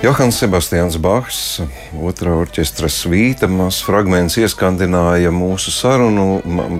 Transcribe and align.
Johans 0.00 0.38
Sebastians 0.40 0.94
Bachs, 0.96 1.58
otrā 2.00 2.32
orķestra 2.40 2.88
svīta, 2.88 3.44
mazs 3.52 3.82
fragments 3.84 4.38
ieskandināja 4.40 5.28
mūsu 5.28 5.68
sarunu 5.76 6.38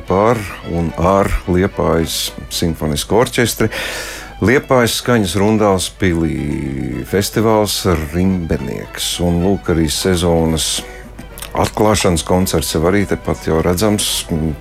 par 0.09 0.41
un 0.73 0.89
ar 0.97 1.29
Liepājas 1.45 2.31
simfonisko 2.49 3.19
orķestri. 3.21 3.69
Liepājas 4.41 4.97
skaņas 5.03 5.37
rundās 5.37 5.91
pilī 6.01 7.05
festivāls 7.11 7.83
Rimbenieks 8.15 9.11
un 9.21 9.43
lūk 9.45 9.69
arī 9.75 9.91
sezonas 9.93 10.79
atklāšanas 11.53 12.25
koncerts 12.25 12.73
jau 12.73 12.87
arī 12.89 13.05
tepat 13.11 13.51
jau 13.51 13.61
redzams, 13.61 14.09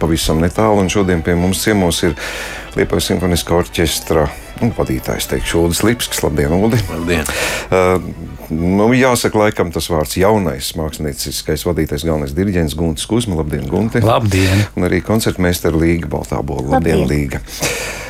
pavisam 0.04 0.44
netālu. 0.44 0.84
Un 0.84 0.92
šodien 0.92 1.24
pie 1.24 1.40
mums 1.40 1.64
ciemos 1.64 2.04
ir 2.04 2.20
Liepājas 2.78 3.08
simfoniskā 3.10 3.56
orķestra 3.58 4.28
nu, 4.62 4.70
vadītājs, 4.78 5.30
teikšu, 5.32 5.64
Ulris 5.64 5.82
Lipskis. 5.86 6.22
Labdien, 6.22 6.54
Ulri! 6.54 6.80
Labdien! 6.92 7.26
Uh, 7.70 8.04
nu, 8.54 8.90
jāsaka, 8.94 9.40
laikam 9.46 9.72
tas 9.74 9.90
vārds 9.90 10.18
jaunais 10.20 10.72
mākslinieckais 10.78 11.66
vadītājs, 11.66 12.06
galvenais 12.06 12.36
diriģents 12.38 12.78
Guntis 12.78 13.10
Kusma. 13.10 13.40
Labdien, 13.40 13.66
Gunti! 13.72 14.04
Labdien! 14.06 14.68
Un 14.78 14.90
arī 14.90 15.02
koncertmeistara 15.06 15.80
Līga 15.80 16.12
Baltābola. 16.12 16.76
Labdien, 16.76 17.06
Labdien, 17.06 17.10
Līga! 17.10 17.42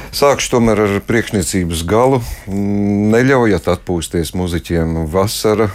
Sākšu 0.10 0.56
tomēr 0.56 0.82
ar 0.88 0.96
priekšniecības 1.06 1.86
galu. 1.88 2.24
Neļaujiet 2.50 3.70
atpūsties 3.70 4.34
muzeķiem 4.36 5.06
vasara 5.14 5.70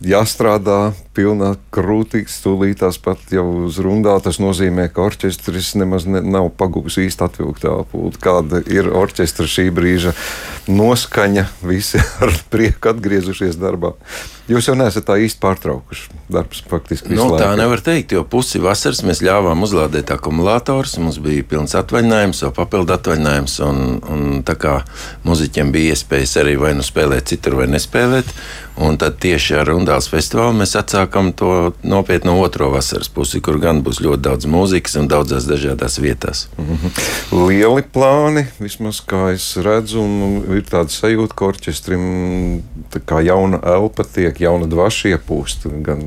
jāstrādā 0.00 0.92
pilnā 1.16 1.54
krūtī, 1.74 2.22
stūlītās 2.30 3.00
pat 3.04 3.32
jau 3.34 3.44
uz 3.66 3.80
rundā. 3.82 4.16
Tas 4.24 4.40
nozīmē, 4.42 4.88
ka 4.94 5.04
orķestris 5.08 5.74
nemaz 5.80 6.06
ne, 6.08 6.22
nav 6.24 6.50
pagūs 6.60 7.00
īsti 7.02 7.26
atvilkt 7.26 7.66
elpu. 7.68 8.08
Kāda 8.22 8.62
ir 8.70 8.90
orķestra 8.94 9.48
šī 9.50 9.68
brīža 9.74 10.14
noskaņa, 10.70 11.46
visi 11.66 12.00
ar 12.24 12.34
prieku 12.52 12.94
atgriezušies 12.94 13.60
darbā. 13.60 13.94
Jūs 14.50 14.66
jau 14.66 14.74
neesat 14.74 15.04
tā 15.06 15.14
īsti 15.22 15.38
pārtraukuši 15.38 16.16
darbus 16.30 16.64
faktiski. 16.66 17.12
Nu, 17.14 17.28
tā 17.38 17.52
nevar 17.58 17.82
teikt, 17.86 18.16
jo 18.16 18.24
pusi 18.26 18.58
vasaras 18.62 19.04
mēs 19.06 19.20
ļāvām 19.22 19.62
uzlādēt 19.62 20.10
akumulatorus. 20.10 20.96
Mums 21.02 21.20
bija 21.22 21.44
pilns 21.46 21.76
atvaļinājums, 21.78 22.42
jau 22.42 22.50
papildu 22.56 22.96
atvaļinājums. 22.96 23.54
Un, 23.66 24.00
un 24.10 24.24
tā 24.46 24.56
kā 24.58 24.80
muzeķiem 25.26 25.70
bija 25.74 25.94
iespējas 25.94 26.34
arī 26.42 26.56
vai 26.58 26.74
nu 26.78 26.86
spēlēt 26.86 27.30
citur, 27.30 27.60
vai 27.60 27.68
nespēlēt. 27.70 28.34
Un 28.82 28.98
tad 28.98 29.20
tieši 29.22 29.60
ar 29.60 29.70
Rundāls 29.90 30.06
festivālu 30.06 30.54
mēs 30.54 30.76
atsākam 30.78 31.32
to 31.34 31.72
nopietnu 31.82 32.36
otro 32.38 32.68
vasaras 32.70 33.08
pusi, 33.10 33.40
kur 33.42 33.56
gan 33.58 33.80
būs 33.82 33.98
ļoti 34.04 34.22
daudz 34.22 34.46
mūzikas 34.46 34.94
un 35.00 35.08
daudzās 35.10 35.48
dažādās 35.50 35.98
vietās. 35.98 36.44
Mm 36.54 36.78
-hmm. 36.78 37.48
Lieli 37.48 37.82
plāni, 37.82 38.46
vismaz 38.60 39.02
kā 39.02 39.32
es 39.34 39.56
redzu, 39.56 39.98
un 39.98 40.44
ir 40.54 40.62
tāda 40.62 40.94
sajūta, 40.94 41.34
ka 41.34 41.44
orķestrim 41.44 42.62
tā 42.94 43.02
kā 43.02 43.18
jauna 43.26 43.58
elpa 43.66 44.04
tiek 44.04 44.40
jauna 44.40 44.70
dvaša 44.70 45.08
iepūst 45.08 45.66
gan 45.82 46.06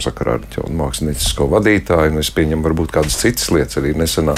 sakarā 0.00 0.40
ar 0.40 0.70
māksliniecisko 0.72 1.52
vadītāju, 1.52 2.12
un 2.12 2.18
es 2.18 2.30
pieņemu, 2.30 2.64
varbūt 2.64 2.90
kādas 2.90 3.20
citas 3.20 3.50
lietas 3.50 3.76
arī 3.76 3.92
nesenā 3.92 4.34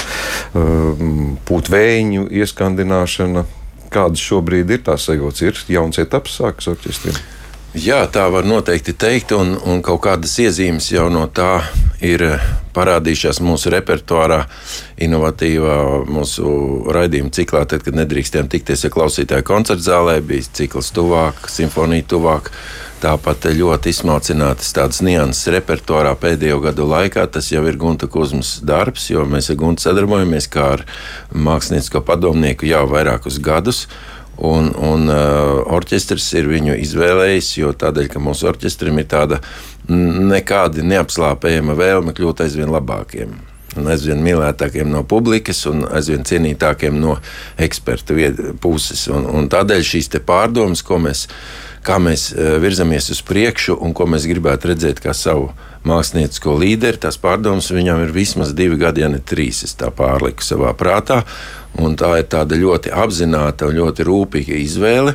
um, 0.54 1.38
pūtvēju 1.46 2.26
ieskandināšana. 2.30 3.44
Kādas 3.90 4.18
šobrīd 4.18 4.70
ir 4.70 4.82
tās 4.82 5.06
sajūtas? 5.06 5.42
Ir 5.42 5.54
jauns 5.68 5.98
etaps 5.98 6.40
sākas 6.40 6.66
orķestriem. 6.66 7.14
Jā, 7.70 8.00
tā 8.10 8.24
var 8.34 8.42
noteikti 8.50 8.96
teikt, 8.98 9.30
un, 9.30 9.52
un 9.54 9.78
kaut 9.86 10.00
kādas 10.02 10.32
iezīmes 10.42 10.88
jau 10.90 11.04
no 11.06 11.28
tā 11.30 11.60
ir 12.02 12.24
parādījušās 12.74 13.38
mūsu 13.46 13.70
repertuārā, 13.70 14.40
inovatīvā 14.98 15.76
mūsu 16.10 16.50
raidījuma 16.90 17.30
ciklā, 17.30 17.62
tad, 17.70 17.84
kad 17.86 17.94
nedrīkstējām 17.94 18.50
tikties 18.50 18.82
ar 18.88 18.94
klausītāju 18.96 19.46
koncertu 19.46 19.86
zālē, 19.86 20.18
bija 20.18 20.50
cikls 20.58 20.90
tuvāk, 20.98 21.46
simfonija 21.46 22.10
tuvāk. 22.10 22.50
Tāpat 23.00 23.46
ļoti 23.54 23.94
izsmalcinātas 23.94 24.74
tādas 24.76 24.98
nianses 25.06 25.48
repertuārā 25.54 26.10
pēdējo 26.20 26.58
gadu 26.66 26.84
laikā. 26.90 27.22
Tas 27.32 27.48
jau 27.54 27.62
ir 27.70 27.78
Gunta 27.80 28.10
Kusmas 28.10 28.58
darbs, 28.66 29.06
jo 29.14 29.22
mēs 29.24 29.48
ar 29.54 29.56
Guntu 29.62 29.86
sadarbojamies 29.86 30.50
kā 30.52 30.66
ar 30.74 30.82
māksliniecisko 31.32 32.02
padomnieku 32.04 32.68
jau 32.68 32.82
vairākus 32.90 33.38
gadus. 33.40 33.86
Un, 34.40 34.70
un 34.72 35.10
uh, 35.12 35.60
orķestris 35.76 36.30
ir 36.40 36.48
viņu 36.48 36.78
izvēlējis, 36.80 37.50
jo 37.60 37.74
tādēļ, 37.76 38.06
ka 38.14 38.22
mūsu 38.24 38.48
orķestrim 38.48 39.02
ir 39.02 39.08
tāda 39.10 39.40
nekādi 39.90 40.84
neapslāpējama 40.86 41.76
vēlme 41.76 42.14
kļūt 42.16 42.44
aizvien 42.46 42.72
labākiem. 42.72 43.34
Un 43.78 43.86
aizvien 43.92 44.22
mīlētākiem 44.24 44.88
no 44.90 45.04
publikas 45.06 45.60
un 45.70 45.84
aizvien 45.86 46.24
cienītākiem 46.26 46.96
no 46.98 47.18
ekspertu 47.60 48.16
puses. 48.62 49.04
Un, 49.12 49.28
un 49.28 49.50
tādēļ 49.52 49.84
šīs 49.86 50.10
pārdomas, 50.26 50.82
ko 50.82 50.98
mēs, 51.04 51.26
kā 51.86 51.98
mēs 52.02 52.30
uh, 52.32 52.56
virzamies 52.62 53.10
uz 53.14 53.22
priekšu 53.26 53.78
un 53.80 53.94
ko 53.96 54.06
mēs 54.10 54.28
gribētu 54.30 54.72
redzēt 54.72 55.02
kā 55.04 55.14
savu 55.16 55.50
māksliniecisko 55.88 56.54
līderi, 56.60 57.00
tās 57.00 57.16
pārdomas 57.20 57.70
viņam 57.72 58.04
ir 58.04 58.12
vismaz 58.14 58.52
divi 58.56 58.76
gadi, 58.80 59.04
ja 59.04 59.08
ne 59.12 59.20
trīs. 59.20 59.62
Es 59.64 59.76
tā 59.80 59.88
pārliku 59.94 60.44
savā 60.44 60.74
prātā. 60.76 61.22
Tā 61.70 62.10
ir 62.18 62.26
tāda 62.28 62.58
ļoti 62.58 62.92
apzināta 62.92 63.68
un 63.70 63.78
ļoti 63.78 64.04
rūpīga 64.04 64.58
izvēle, 64.58 65.14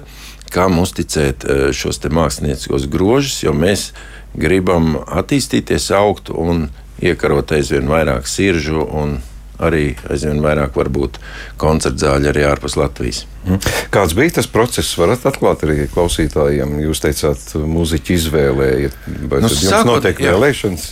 kam 0.54 0.80
uzticēt 0.80 1.44
e, 1.44 1.58
šos 1.76 2.00
mākslinieciskos 2.00 2.88
grožus, 2.90 3.42
jo 3.44 3.52
mēs 3.54 3.90
gribam 4.34 4.96
attīstīties, 5.04 5.92
augt 5.94 6.32
un 6.32 6.70
iekarot 7.04 7.52
aizvien 7.52 7.92
vairāk 7.92 8.30
siržu 8.30 8.88
un 8.88 9.20
arī 9.64 9.96
aizvien 10.12 10.42
vairāk 10.44 10.76
varbūt 10.78 11.20
koncertu 11.62 12.06
zāļu 12.06 12.32
arī 12.32 12.46
ārpus 12.50 12.78
Latvijas. 12.80 13.24
Mhm. 13.46 13.76
Kāds 13.94 14.16
bija 14.18 14.38
tas 14.40 14.50
process? 14.52 14.96
Varat 15.00 15.26
atklāt 15.30 15.66
arī 15.68 15.86
klausītājiem. 15.92 16.80
Jūs 16.86 17.04
teicāt, 17.04 17.44
mūziķi 17.56 18.18
izvēlējiet, 18.20 18.98
vai 19.30 19.44
nu, 19.44 19.52
jums 19.52 19.64
sākot, 19.70 19.92
notiek 19.94 20.24
jā. 20.24 20.34
vēlēšanas? 20.34 20.90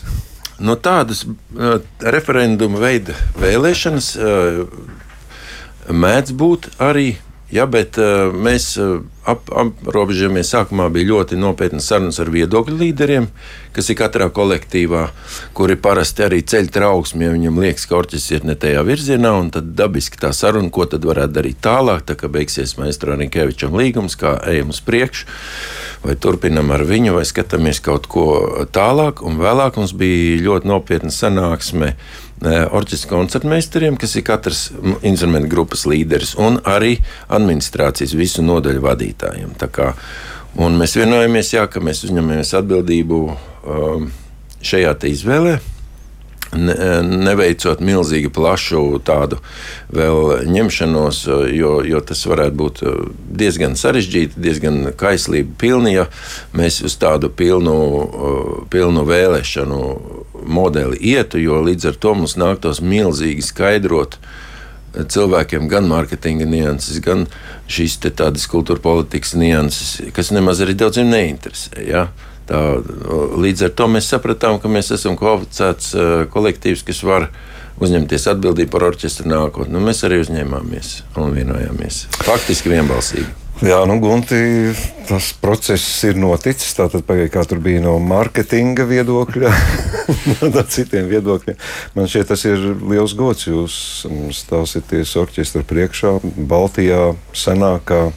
No 0.63 0.77
tādas 0.79 1.25
uh, 1.25 1.79
referenduma 2.13 2.79
veida 2.83 3.15
vēlēšanas 3.41 4.09
uh, 4.15 4.63
mēdz 5.89 6.35
būt 6.39 6.73
arī. 6.83 7.13
Ja, 7.51 7.65
bet 7.69 7.99
uh, 8.01 8.31
mēs 8.33 8.71
uh, 8.81 9.03
ap, 9.29 9.49
aprobežamies. 9.51 10.51
Sākumā 10.53 10.87
bija 10.93 11.11
ļoti 11.11 11.37
nopietnas 11.37 11.85
sarunas 11.89 12.19
ar 12.23 12.31
viedokļu 12.33 12.77
līderiem, 12.79 13.27
kas 13.75 13.89
ir 13.91 13.97
katrā 13.99 14.29
kolektīvā, 14.33 15.03
kuri 15.57 15.77
parasti 15.81 16.25
arī 16.25 16.41
ceļ 16.47 16.71
trauksmi, 16.73 17.27
ja 17.27 17.33
viņam 17.35 17.59
liekas, 17.61 17.85
ka 17.89 17.99
orķestris 17.99 18.39
iet 18.39 18.47
ne 18.49 18.55
tajā 18.59 18.81
virzienā. 18.87 19.35
Tad 19.53 19.73
dabiski 19.77 20.21
tā 20.21 20.33
saruna, 20.33 20.71
ko 20.73 20.87
tad 20.89 21.05
varētu 21.05 21.37
darīt 21.37 21.61
tālāk, 21.65 22.07
tā 22.09 22.17
kā 22.19 22.31
beigsies 22.31 22.77
Maestro 22.79 23.17
Rinkevičam 23.19 23.75
līgums, 23.77 24.17
kā 24.19 24.37
ejam 24.49 24.73
uz 24.73 24.81
priekšu. 24.85 25.29
Vai 26.03 26.17
turpinām 26.19 26.73
ar 26.75 26.83
viņu, 26.87 27.13
vai 27.15 27.23
skatāmies 27.27 27.79
kaut 27.83 28.09
ko 28.11 28.25
tālāk. 28.75 29.21
Un 29.23 29.37
vēlāk 29.39 29.77
mums 29.79 29.93
bija 29.95 30.41
ļoti 30.43 30.67
nopietna 30.73 31.13
sanāksme 31.13 31.93
orķestra 32.43 33.09
koncertmeistariem, 33.11 33.97
kas 33.99 34.15
ir 34.17 34.25
katras 34.27 34.63
instrumentu 35.05 35.51
grupas 35.51 35.85
līderis, 35.89 36.35
un 36.39 36.59
arī 36.67 36.97
administrācijas 37.33 38.15
visu 38.17 38.43
nodaļu 38.45 38.83
vadītājiem. 38.83 39.53
Kā, 39.71 39.93
mēs 40.79 40.97
vienojamies, 40.99 41.53
jā, 41.55 41.67
ka 41.71 41.83
mēs 41.83 42.03
uzņemamies 42.07 42.55
atbildību 42.59 43.21
um, 43.29 44.09
šajā 44.63 44.97
izvēlē. 45.13 45.59
Ne, 46.53 46.75
neveicot 47.03 47.81
milzīgi 47.83 48.29
plašu 48.33 48.99
tādu 49.05 49.39
vēl 49.93 50.45
ņemšanos, 50.53 51.23
jo, 51.53 51.73
jo 51.87 52.01
tas 52.05 52.23
varētu 52.29 52.57
būt 52.59 52.81
diezgan 53.41 53.77
sarežģīti, 53.79 54.41
diezgan 54.43 54.79
kaislība 54.99 55.55
pilni, 55.61 55.95
ja 55.95 56.07
mēs 56.53 56.81
uz 56.85 56.97
tādu 57.01 57.31
pilnu, 57.33 57.77
pilnu 58.73 59.05
vēlēšanu 59.09 59.81
modeli 60.45 60.99
ietu, 61.13 61.41
jo 61.41 61.61
līdz 61.63 61.91
ar 61.93 61.99
to 62.05 62.15
mums 62.17 62.37
nāktos 62.39 62.83
milzīgi 62.83 63.45
skaidrot 63.45 64.19
cilvēkiem 64.93 65.67
gan 65.71 65.87
mārketinga 65.89 66.45
nianses, 66.49 66.99
gan 67.03 67.25
šīs 67.71 67.97
tādas 68.05 68.45
kultūra 68.51 68.81
politikas 68.83 69.33
nianses, 69.39 69.95
kas 70.13 70.31
nemaz 70.35 70.61
arī 70.63 70.77
daudziem 70.77 71.09
neinteresē. 71.13 71.81
Ja? 71.87 72.07
Tā, 72.47 72.59
līdz 73.39 73.69
ar 73.69 73.75
to 73.77 73.87
mēs 73.91 74.09
sapratām, 74.11 74.59
ka 74.59 74.71
mēs 74.71 74.91
esam 74.95 75.15
kvalificēts 75.19 75.93
uh, 75.95 76.15
kolektīvs, 76.33 76.83
kas 76.87 76.99
var 77.07 77.29
uzņemties 77.83 78.27
atbildību 78.33 78.73
par 78.73 78.89
orķestra 78.91 79.29
nākotni. 79.31 79.73
Nu, 79.73 79.83
mēs 79.83 80.03
arī 80.05 80.19
uzņēmāmies 80.25 80.97
un 81.23 81.33
vienojāmies. 81.39 82.03
Faktiski 82.19 82.75
vienbalsīgi. 82.75 83.42
Jā, 83.61 83.83
nu, 83.85 83.99
Gunti, 84.01 84.73
tas 85.05 85.27
process 85.37 85.85
ir 86.07 86.17
noticis. 86.17 86.73
Tātad, 86.73 87.05
kā 87.05 87.43
tur 87.45 87.59
bija 87.61 87.83
no 87.83 87.93
mārketinga 88.01 88.87
viedokļa, 88.89 89.51
no 90.55 90.63
citiem 90.73 91.05
viedokļiem. 91.11 91.59
Man 91.93 92.09
šķiet, 92.09 92.31
tas 92.31 92.43
ir 92.49 92.63
liels 92.81 93.13
gods. 93.19 93.45
Jūs 93.45 93.75
stāsieties 94.33 95.13
orķestra 95.21 95.61
priekšā, 95.69 96.15
Baltijā, 96.49 97.11
senākā 97.37 98.07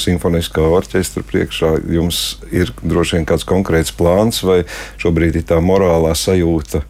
simfoniskā 0.00 0.64
orķestra 0.64 1.24
priekšā. 1.28 1.74
Jums 1.92 2.22
ir 2.48 2.72
droši 2.80 3.18
vien 3.18 3.28
kāds 3.28 3.44
konkrēts 3.48 3.92
plāns, 3.96 4.40
vai 4.48 4.62
šobrīd 5.02 5.36
ir 5.36 5.44
tā 5.52 5.60
morālā 5.60 6.14
sajūta, 6.16 6.86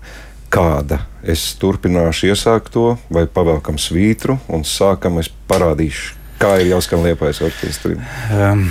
kāda 0.55 1.03
es 1.27 1.49
turpināšu 1.59 2.31
iesākt 2.31 2.71
to, 2.79 2.93
vai 3.11 3.27
pavēlkam 3.27 3.83
svītru 3.83 4.39
un 4.47 4.63
sākam, 4.63 5.19
es 5.19 5.33
parādīšu 5.51 6.23
Kā 6.37 6.57
ir 6.61 6.69
jāskan 6.75 7.05
liepais 7.07 7.41
orķestrim? 7.45 8.03
Um, 8.35 8.67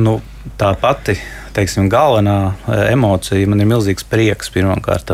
nu, 0.00 0.18
tā 0.58 0.72
pati 0.80 1.14
teiksim, 1.54 1.88
galvenā 1.90 2.54
emocija 2.90 3.48
man 3.50 3.62
ir 3.62 3.68
milzīgs 3.70 4.06
prieks 4.06 4.50
pirmkārt. 4.54 5.10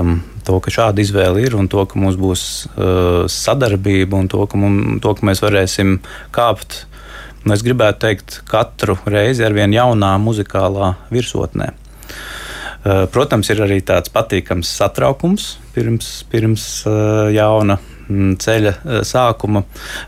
To, 0.46 0.58
ka 0.62 0.70
šāda 0.70 1.02
izvēle 1.02 1.42
ir 1.42 1.56
un 1.58 1.66
to, 1.70 1.82
ka 1.90 1.98
mums 1.98 2.18
būs 2.20 2.42
uh, 2.68 3.24
sadarbība 3.30 4.20
un 4.20 4.28
to 4.30 4.44
ka, 4.46 4.60
mums, 4.60 5.00
to, 5.02 5.14
ka 5.18 5.26
mēs 5.26 5.42
varēsim 5.42 5.96
kāpt, 6.34 6.84
nu, 7.42 7.56
es 7.56 7.64
gribētu 7.66 8.04
teikt, 8.04 8.38
katru 8.46 8.94
reizi 9.10 9.42
ar 9.46 9.56
vien 9.56 9.74
jaunā 9.74 10.12
muzikālā 10.22 10.94
virsotnē. 11.10 11.72
Uh, 12.86 13.08
protams, 13.10 13.50
ir 13.50 13.64
arī 13.66 13.80
tāds 13.82 14.12
patīkams 14.14 14.70
satraukums 14.78 15.56
pirms, 15.74 16.20
pirms 16.30 16.68
uh, 16.86 17.26
jauna 17.34 17.80
ceļa 18.08 18.72
eh, 18.72 19.00
sākuma. 19.06 19.62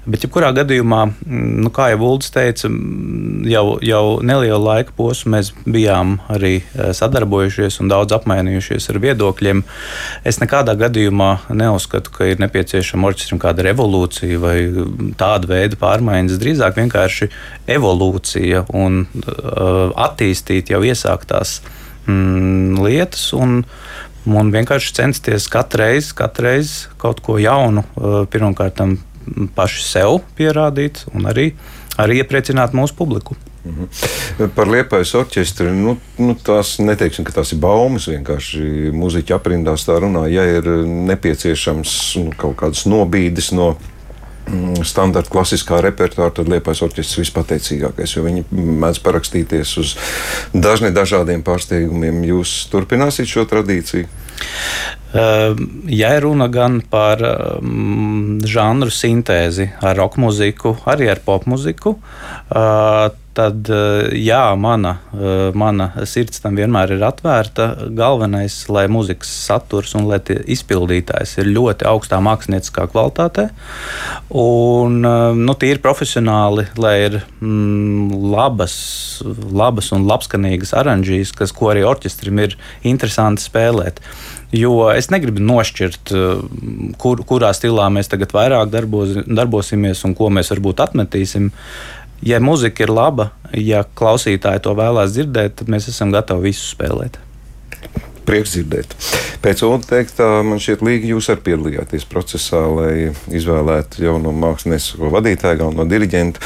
Bet, 0.06 0.24
jebkurā 0.24 0.50
gadījumā, 0.56 1.00
mm, 1.08 1.48
nu, 1.64 1.72
kā 1.74 1.90
jau 1.92 2.00
Ulrichs 2.06 2.32
teica, 2.34 2.70
mm, 2.70 3.46
jau, 3.50 3.64
jau 3.84 4.02
nelielu 4.24 4.60
laika 4.62 4.94
posmu 4.96 5.34
mēs 5.36 5.52
bijām 5.66 6.18
arī 6.32 6.58
eh, 6.60 6.92
sadarbojušies 6.96 7.80
un 7.82 7.90
daudz 7.92 8.14
apmainījušies 8.18 8.88
ar 8.92 9.00
viedokļiem. 9.04 9.64
Es 10.28 10.40
nekādā 10.42 10.76
gadījumā 10.78 11.30
neuzskatu, 11.58 12.14
ka 12.14 12.30
ir 12.30 12.42
nepieciešama 12.42 13.10
orķestram 13.10 13.42
kāda 13.42 13.66
revolūcija 13.68 14.42
vai 14.42 14.56
tāda 15.18 15.50
veida 15.50 15.78
pārmaiņas. 15.80 16.38
Drīzāk 16.40 16.78
vienkārši 16.78 17.30
evolūcija 17.68 18.64
un 18.76 19.02
uh, 19.04 19.90
attīstīt 19.98 20.72
jau 20.72 20.80
iesāktās 20.86 21.58
mm, 22.06 22.78
lietas. 22.84 23.30
Un, 23.36 23.62
un 24.26 24.52
vienkārši 24.54 24.94
censties 24.96 25.48
katru 25.52 25.84
reizi, 25.84 26.14
katru 26.18 26.48
reizi 26.48 26.88
kaut 27.00 27.20
ko 27.24 27.38
jaunu, 27.38 27.84
uh, 27.96 28.22
pirmkārt, 28.30 28.80
paši 29.54 29.84
sev 29.84 30.22
pierādīt 30.38 31.04
un 31.14 31.28
arī, 31.28 31.52
arī 32.00 32.22
iepriecināt 32.22 32.74
mūsu 32.76 32.96
publiku. 32.98 33.36
Mhm. 33.68 34.48
Par 34.54 34.70
liepais 34.70 35.10
orķestri. 35.18 35.72
Nu, 35.74 35.98
nu, 36.22 36.34
tās 36.34 36.76
neteiksim, 36.80 37.26
ka 37.26 37.34
tās 37.36 37.52
ir 37.52 37.60
baumas. 37.60 38.06
Vienkārši 38.08 38.94
muzeķi 38.96 39.34
aprindās 39.36 39.84
tā 39.84 39.98
runā. 40.00 40.24
Ja 40.32 40.46
ir 40.46 40.68
nepieciešams 41.10 41.94
nu, 42.22 42.32
kaut 42.38 42.56
kādas 42.62 42.86
nobīdes 42.88 43.52
no 43.52 43.74
Mm, 43.74 43.97
standarta 44.86 45.32
klasiskā 45.32 45.80
repertuāra, 45.84 46.32
tad 46.34 46.50
Liepais 46.50 46.82
orķestris 46.84 47.22
vispateicīgākais, 47.24 48.14
jo 48.16 48.24
viņi 48.26 48.44
mēdz 48.52 49.02
parakstīties 49.04 49.74
uz 49.82 49.94
dažni 50.54 50.92
dažādiem 50.94 51.44
pārsteigumiem. 51.46 52.22
Jūs 52.30 52.60
turpināsiet 52.72 53.30
šo 53.30 53.46
tradīciju? 53.48 54.08
Ja 55.88 56.10
runa 56.20 56.50
gan 56.52 56.82
par 56.90 57.22
um, 57.24 58.36
žanru 58.44 58.92
sintēzi 58.92 59.70
ar 59.80 59.96
roka 59.96 60.20
mūziku, 60.20 60.74
arī 60.90 61.08
ar 61.08 61.22
pop 61.24 61.46
mūziku, 61.48 61.94
uh, 61.96 63.08
tad 63.38 63.70
jā, 64.18 64.42
mana, 64.58 64.96
mana 65.58 65.88
sirds 66.08 66.42
tam 66.42 66.56
vienmēr 66.58 66.96
ir 66.96 67.04
atvērta. 67.06 67.68
Galvenais, 67.94 68.56
lai 68.72 68.86
mūzikas 68.90 69.30
saturs 69.46 69.94
un 69.98 70.08
lai 70.10 70.18
izpildītājs 70.26 71.36
ir 71.38 71.52
ļoti 71.52 71.86
augstā 71.88 72.18
mākslinieckā 72.24 72.88
kvalitātē. 72.90 73.48
Un 74.42 74.98
nu, 75.38 75.56
tīri 75.60 75.82
profesionāli, 75.84 76.66
lai 76.80 76.94
ir 77.06 77.20
mm, 77.20 78.18
labas, 78.34 78.74
labas 79.62 79.92
un 79.94 80.08
labskanīgas 80.10 80.74
oranžijas, 80.78 81.34
kas, 81.36 81.54
ko 81.54 81.70
arī 81.74 81.86
orķestrim 81.86 82.42
ir 82.42 82.58
interesanti 82.90 83.46
spēlēt. 83.46 84.02
Jo 84.54 84.88
es 84.94 85.10
negribu 85.12 85.42
nošķirt, 85.44 86.12
kur, 87.00 87.20
kurā 87.28 87.52
stilā 87.52 87.90
mēs 87.92 88.08
tagad 88.08 88.32
vairāk 88.32 88.70
darbos, 88.72 89.12
darbosimies 89.26 90.00
un 90.08 90.14
ko 90.16 90.30
mēs 90.32 90.48
varbūt 90.54 90.80
atmetīsim. 90.86 91.50
Ja 92.24 92.40
muzika 92.42 92.86
ir 92.86 92.90
laba, 92.90 93.30
ja 93.52 93.84
klausītāji 93.84 94.64
to 94.64 94.72
vēlās 94.78 95.12
dzirdēt, 95.14 95.58
tad 95.60 95.68
mēs 95.70 95.90
esam 95.92 96.14
gatavi 96.14 96.48
visu 96.48 96.64
spēlēt. 96.72 97.20
Prieks 98.28 98.56
dzirdēt. 98.56 98.96
Pēc 99.44 99.62
Ulu 99.64 99.84
teiktā, 99.88 100.26
man 100.44 100.60
šķiet, 100.60 100.82
Līga, 100.84 101.12
jūs 101.14 101.30
arī 101.32 101.44
piedalījāties 101.46 102.08
procesā, 102.10 102.64
lai 102.72 103.12
izvēlētu 103.32 104.02
jauno 104.04 104.34
māksliniecisko 104.36 105.12
vadītāju, 105.14 105.60
galveno 105.62 105.86
diriģentu. 105.88 106.42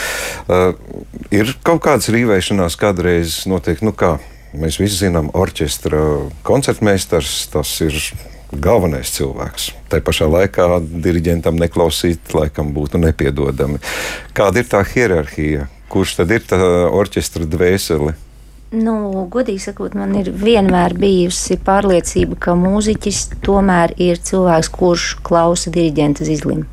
Uh, 0.47 0.75
ir 1.35 1.55
kaut 1.67 1.83
kādas 1.87 2.11
rīvēšanās 2.15 2.79
kādreiz 2.79 3.41
notiek, 3.51 3.83
nu 3.83 3.95
kā 3.95 4.19
mēs 4.59 4.79
visi 4.81 5.05
zinām, 5.07 5.31
orķestra 5.37 6.03
koncertmeistars, 6.47 7.47
tas 7.53 7.73
ir 7.85 7.97
galvenais 8.53 9.13
cilvēks. 9.17 9.71
Tā 9.89 10.03
pašā 10.05 10.29
laikā 10.29 10.67
diriģentam 10.83 11.57
neklausīt, 11.61 12.35
laikam 12.37 12.75
būtu 12.77 13.01
nepiedodami. 13.01 13.81
Kāda 14.37 14.63
ir 14.63 14.69
tā 14.69 14.83
hierarhija? 14.87 15.69
Kurš 15.93 16.19
tad 16.21 16.33
ir 16.33 16.45
tā 16.49 16.59
orķestra 16.89 17.49
dvēsele? 17.49 18.15
Nu, 18.73 19.27
godīgi 19.29 19.61
sakot, 19.67 19.93
man 19.93 20.15
ir 20.17 20.31
vienmēr 20.33 20.95
bijusi 20.97 21.59
pārliecība, 21.61 22.39
ka 22.41 22.55
mūziķis 22.57 23.27
tomēr 23.45 23.93
ir 24.01 24.17
cilvēks, 24.17 24.71
kurš 24.73 25.09
klausa 25.25 25.73
diriģenta 25.75 26.25
izlim. 26.25 26.65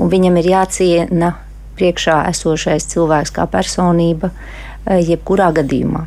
Un 0.00 0.08
viņam 0.12 0.38
ir 0.40 0.48
jāciena 0.54 1.34
priekšā 1.76 2.22
esošais 2.30 2.88
cilvēks 2.88 3.34
kā 3.36 3.44
personība, 3.52 4.32
eh, 4.86 5.02
jebkurā 5.04 5.52
gadījumā. 5.60 6.06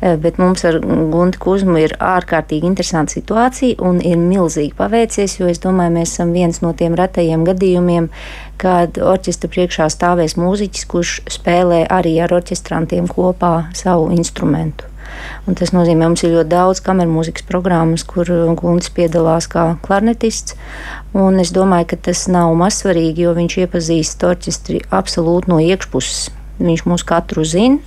Eh, 0.00 0.16
bet 0.16 0.36
mums 0.38 0.62
ar 0.64 0.78
Guntu 1.10 1.40
Kuzmu 1.42 1.80
ir 1.82 1.96
ārkārtīgi 1.98 2.68
interesanta 2.70 3.16
situācija 3.16 3.80
un 3.82 3.98
ir 3.98 4.20
milzīgi 4.20 4.76
paveicies, 4.78 5.38
jo 5.40 5.48
es 5.50 5.58
domāju, 5.64 5.96
mēs 5.96 6.12
esam 6.14 6.30
viens 6.36 6.60
no 6.62 6.70
tiem 6.78 6.94
retajiem 6.98 7.42
gadījumiem, 7.48 8.06
kad 8.62 9.00
orķestra 9.02 9.50
priekšā 9.50 9.88
stāvēs 9.90 10.36
mūziķis, 10.38 10.86
kurš 10.92 11.16
spēlē 11.38 11.82
arī 11.90 12.14
ar 12.22 12.36
orķestrantiem 12.38 13.10
kopā 13.10 13.72
savu 13.74 14.12
instrumentu. 14.14 14.86
Un 15.48 15.56
tas 15.58 15.72
nozīmē, 15.74 16.04
ka 16.04 16.12
mums 16.12 16.22
ir 16.22 16.34
ļoti 16.36 16.52
daudz 16.52 16.82
kameras 16.84 17.10
mūzikas 17.10 17.46
programmas, 17.48 18.04
kur 18.06 18.28
Gunts 18.60 18.92
piedalās 18.94 19.48
kā 19.50 19.64
klarnetists. 19.82 20.54
Es 21.42 21.54
domāju, 21.56 21.90
ka 21.90 22.02
tas 22.10 22.26
nav 22.30 22.52
mazsvarīgi, 22.60 23.24
jo 23.24 23.34
viņš 23.34 23.60
iepazīst 23.64 24.26
orķestri 24.28 24.82
absolūti 24.94 25.50
no 25.50 25.58
iekšpuses. 25.64 26.28
Viņš 26.58 26.84
mūs 26.90 27.06
katru 27.06 27.44
zina, 27.46 27.78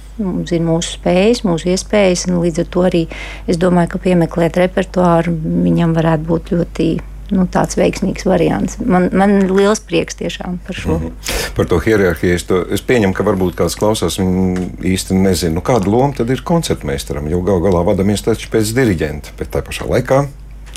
zina 0.50 0.68
mūsu 0.72 0.98
spējas, 0.98 1.44
mūsu 1.48 1.72
iespējas. 1.74 2.28
Līdz 2.32 2.66
ar 2.66 2.74
to 2.74 2.84
arī 2.90 3.06
es 3.48 3.62
domāju, 3.62 3.94
ka 3.94 4.04
piemeklēt 4.08 4.60
repertuāru 4.62 5.34
viņam 5.36 5.96
varētu 5.98 6.30
būt 6.30 6.54
ļoti 6.56 6.90
nu, 7.36 7.46
tāds 7.52 7.78
veiksmīgs 7.80 8.26
variants. 8.28 8.78
Man, 8.84 9.10
man 9.16 9.38
ir 9.40 9.54
liels 9.56 9.82
prieks 9.88 10.20
tiešām 10.20 10.60
par 10.66 10.76
šo. 10.76 10.98
Mm 10.98 11.08
-hmm. 11.08 11.54
Par 11.56 11.66
to 11.66 11.80
hierarhiju 11.80 12.36
es, 12.36 12.44
to, 12.44 12.66
es 12.72 12.82
pieņemu, 12.82 13.14
ka 13.14 13.24
varbūt 13.24 13.56
kāds 13.56 13.78
klausās, 13.80 14.20
viņi 14.20 14.70
īsti 14.94 15.14
nezina, 15.14 15.56
nu, 15.56 15.62
kāda 15.62 15.88
loma 15.88 16.14
tad 16.18 16.30
ir 16.30 16.42
koncertmeistaram. 16.44 17.28
Jo 17.28 17.42
gal 17.42 17.60
galā 17.60 17.86
vadāmies 17.86 18.24
taču 18.24 18.50
pēc 18.52 18.74
diriģenta, 18.76 19.30
bet 19.40 19.52
tā 19.52 19.62
pašā 19.62 19.88
laikā 19.88 20.26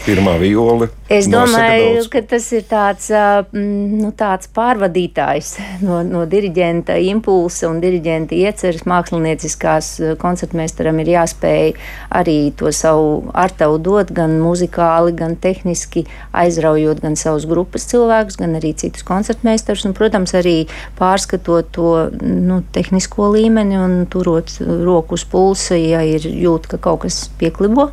pirmā 0.04 0.34
violi. 0.40 0.88
Es 1.12 1.26
domāju, 1.28 2.00
ka 2.12 2.22
tas 2.26 2.46
ir 2.56 2.64
tāds, 2.68 3.10
nu, 3.52 4.10
tāds 4.16 4.48
pārvadītājs 4.56 5.50
no, 5.86 6.00
no 6.06 6.24
diriģenta 6.28 6.96
impulsa 7.10 7.68
un 7.68 7.80
diriģenta 7.82 8.36
ieceres. 8.36 8.84
Mākslinieckās 8.88 9.90
koncertmeistaram 10.20 11.00
ir 11.02 11.12
jāspēj 11.14 11.74
arī 12.20 12.38
to 12.58 12.72
savu 12.74 13.30
artavu 13.36 13.78
dot, 13.84 14.12
gan 14.16 14.38
muzikāli, 14.42 15.14
gan 15.18 15.36
tehniski 15.40 16.06
aizraujot 16.36 17.02
gan 17.04 17.18
savus 17.20 17.48
grupas 17.48 17.88
cilvēkus, 17.92 18.38
gan 18.40 18.56
arī 18.60 18.74
citus 18.80 19.04
koncertmeistarus. 19.06 19.86
Un, 19.88 19.96
protams, 19.96 20.34
arī 20.36 20.56
pārskatot 20.98 21.72
to 21.74 21.92
nu, 22.20 22.62
tehnisko 22.74 23.30
līmeni 23.36 23.78
un 23.80 24.00
turot 24.10 24.56
roku 24.60 25.18
uz 25.18 25.26
pulsa, 25.28 25.76
ja 25.78 26.04
ir 26.06 26.24
jūt, 26.24 26.68
ka 26.70 26.80
kaut 26.80 27.04
kas 27.04 27.26
pieklibo 27.40 27.90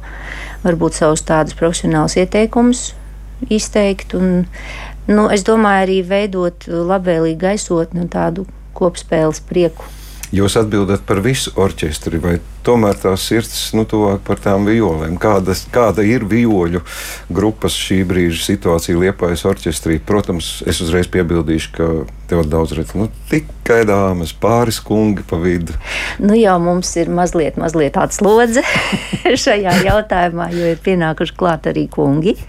varbūt 0.66 1.00
savus 1.00 1.24
tādus 1.28 1.58
profesionālus 1.58 2.18
ieteikumus 2.22 2.92
izteikt. 3.50 4.16
Un, 4.18 4.46
nu, 5.10 5.30
es 5.34 5.46
domāju, 5.48 5.88
arī 5.88 6.02
veidot 6.08 6.68
labvēlīgu 6.68 7.42
gaisotni 7.42 8.04
un 8.06 8.12
tādu 8.12 8.46
kopspēles 8.78 9.42
prieku 9.50 9.88
Jūs 10.32 10.54
atbildat 10.56 11.02
par 11.04 11.20
visu 11.20 11.52
orķestri, 11.60 12.16
vai 12.24 12.38
tomēr 12.64 12.96
tās 12.96 13.26
sirds 13.28 13.74
nu, 13.76 13.84
tuvāk 13.84 14.22
par 14.24 14.40
tām 14.40 14.64
violēm? 14.64 15.18
Kāda, 15.20 15.52
kāda 15.76 16.06
ir 16.08 16.24
vioļu 16.24 16.80
grupas 17.28 17.76
šī 17.76 17.98
brīža 18.08 18.40
situācija 18.46 18.96
Liepājas 19.02 19.44
orķestrī? 19.50 20.00
Protams, 20.08 20.62
es 20.64 20.80
uzreiz 20.86 21.12
piebildīšu, 21.12 21.74
ka 21.76 21.90
tev 22.32 22.46
daudz 22.48 22.78
redz, 22.80 22.96
nu, 22.96 23.10
tikai 23.28 23.82
dāmas, 23.90 24.32
pāris 24.32 24.80
kungi 24.80 25.28
pa 25.28 25.36
vidu. 25.42 25.76
Nu 26.24 26.40
jau 26.40 26.56
mums 26.64 26.96
ir 26.96 27.12
mazliet, 27.12 27.60
mazliet 27.60 28.00
atslodze 28.00 28.64
šajā 29.44 29.82
jautājumā, 29.84 30.48
jo 30.56 30.72
ir 30.72 30.80
pienākuši 30.88 31.40
klāt 31.44 31.68
arī 31.74 31.90
kungi. 31.92 32.40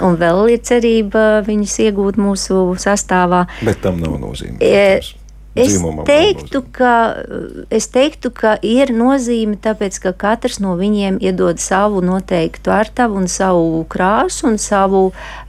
Un 0.00 0.16
vēl 0.16 0.54
ir 0.54 0.62
cerība 0.64 1.42
viņus 1.44 1.74
iegūt 1.84 2.16
mūsu 2.16 2.70
sastāvā. 2.80 3.44
Bet 3.60 3.84
tam 3.84 4.00
nav 4.00 4.16
nozīme. 4.22 4.56
E, 4.64 5.02
Es 5.54 5.74
teiktu, 6.08 6.62
ka, 6.72 6.92
es 7.68 7.90
teiktu, 7.92 8.30
ka 8.32 8.54
ir 8.64 8.88
nozīme, 8.96 9.58
tāpēc 9.60 9.98
ka 10.00 10.12
katrs 10.16 10.62
no 10.64 10.78
viņiem 10.80 11.18
iedod 11.20 11.60
savu 11.60 12.00
noteiktu 12.00 12.72
artavu 12.72 13.20
un 13.20 13.28
savu 13.28 13.82
krāsu 13.92 14.48
un 14.48 14.56
savu 14.56 15.02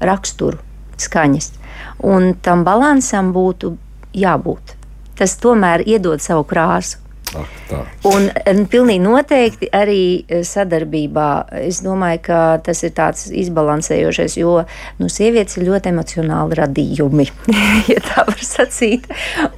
raksturu 0.03 0.60
skaņas. 1.00 1.53
Un 2.03 2.33
tam 2.43 2.65
balansam 2.67 3.31
būtu 3.36 3.77
jābūt. 4.17 4.75
Tas 5.15 5.38
tomēr 5.39 5.86
iedod 5.88 6.19
savu 6.19 6.43
krāsu. 6.51 7.02
Ah, 7.33 7.47
tā. 7.69 7.79
Un, 8.09 8.27
un 8.49 8.65
pilnīgi 8.69 9.01
noteikti 9.03 9.69
arī 9.73 10.03
eh, 10.27 10.43
sadarbībā. 10.47 11.29
Es 11.63 11.81
domāju, 11.85 12.21
ka 12.27 12.41
tas 12.65 12.83
ir 12.85 12.93
tāds 12.97 13.27
izbalansējošais, 13.31 14.37
jo 14.41 14.59
nu, 14.99 15.09
sievietes 15.09 15.57
ir 15.57 15.67
ļoti 15.69 15.93
emocionāli 15.93 16.59
radījumi, 16.61 17.27
ja 17.93 18.03
tā 18.05 18.27
var 18.29 18.45
sacīt. 18.45 19.09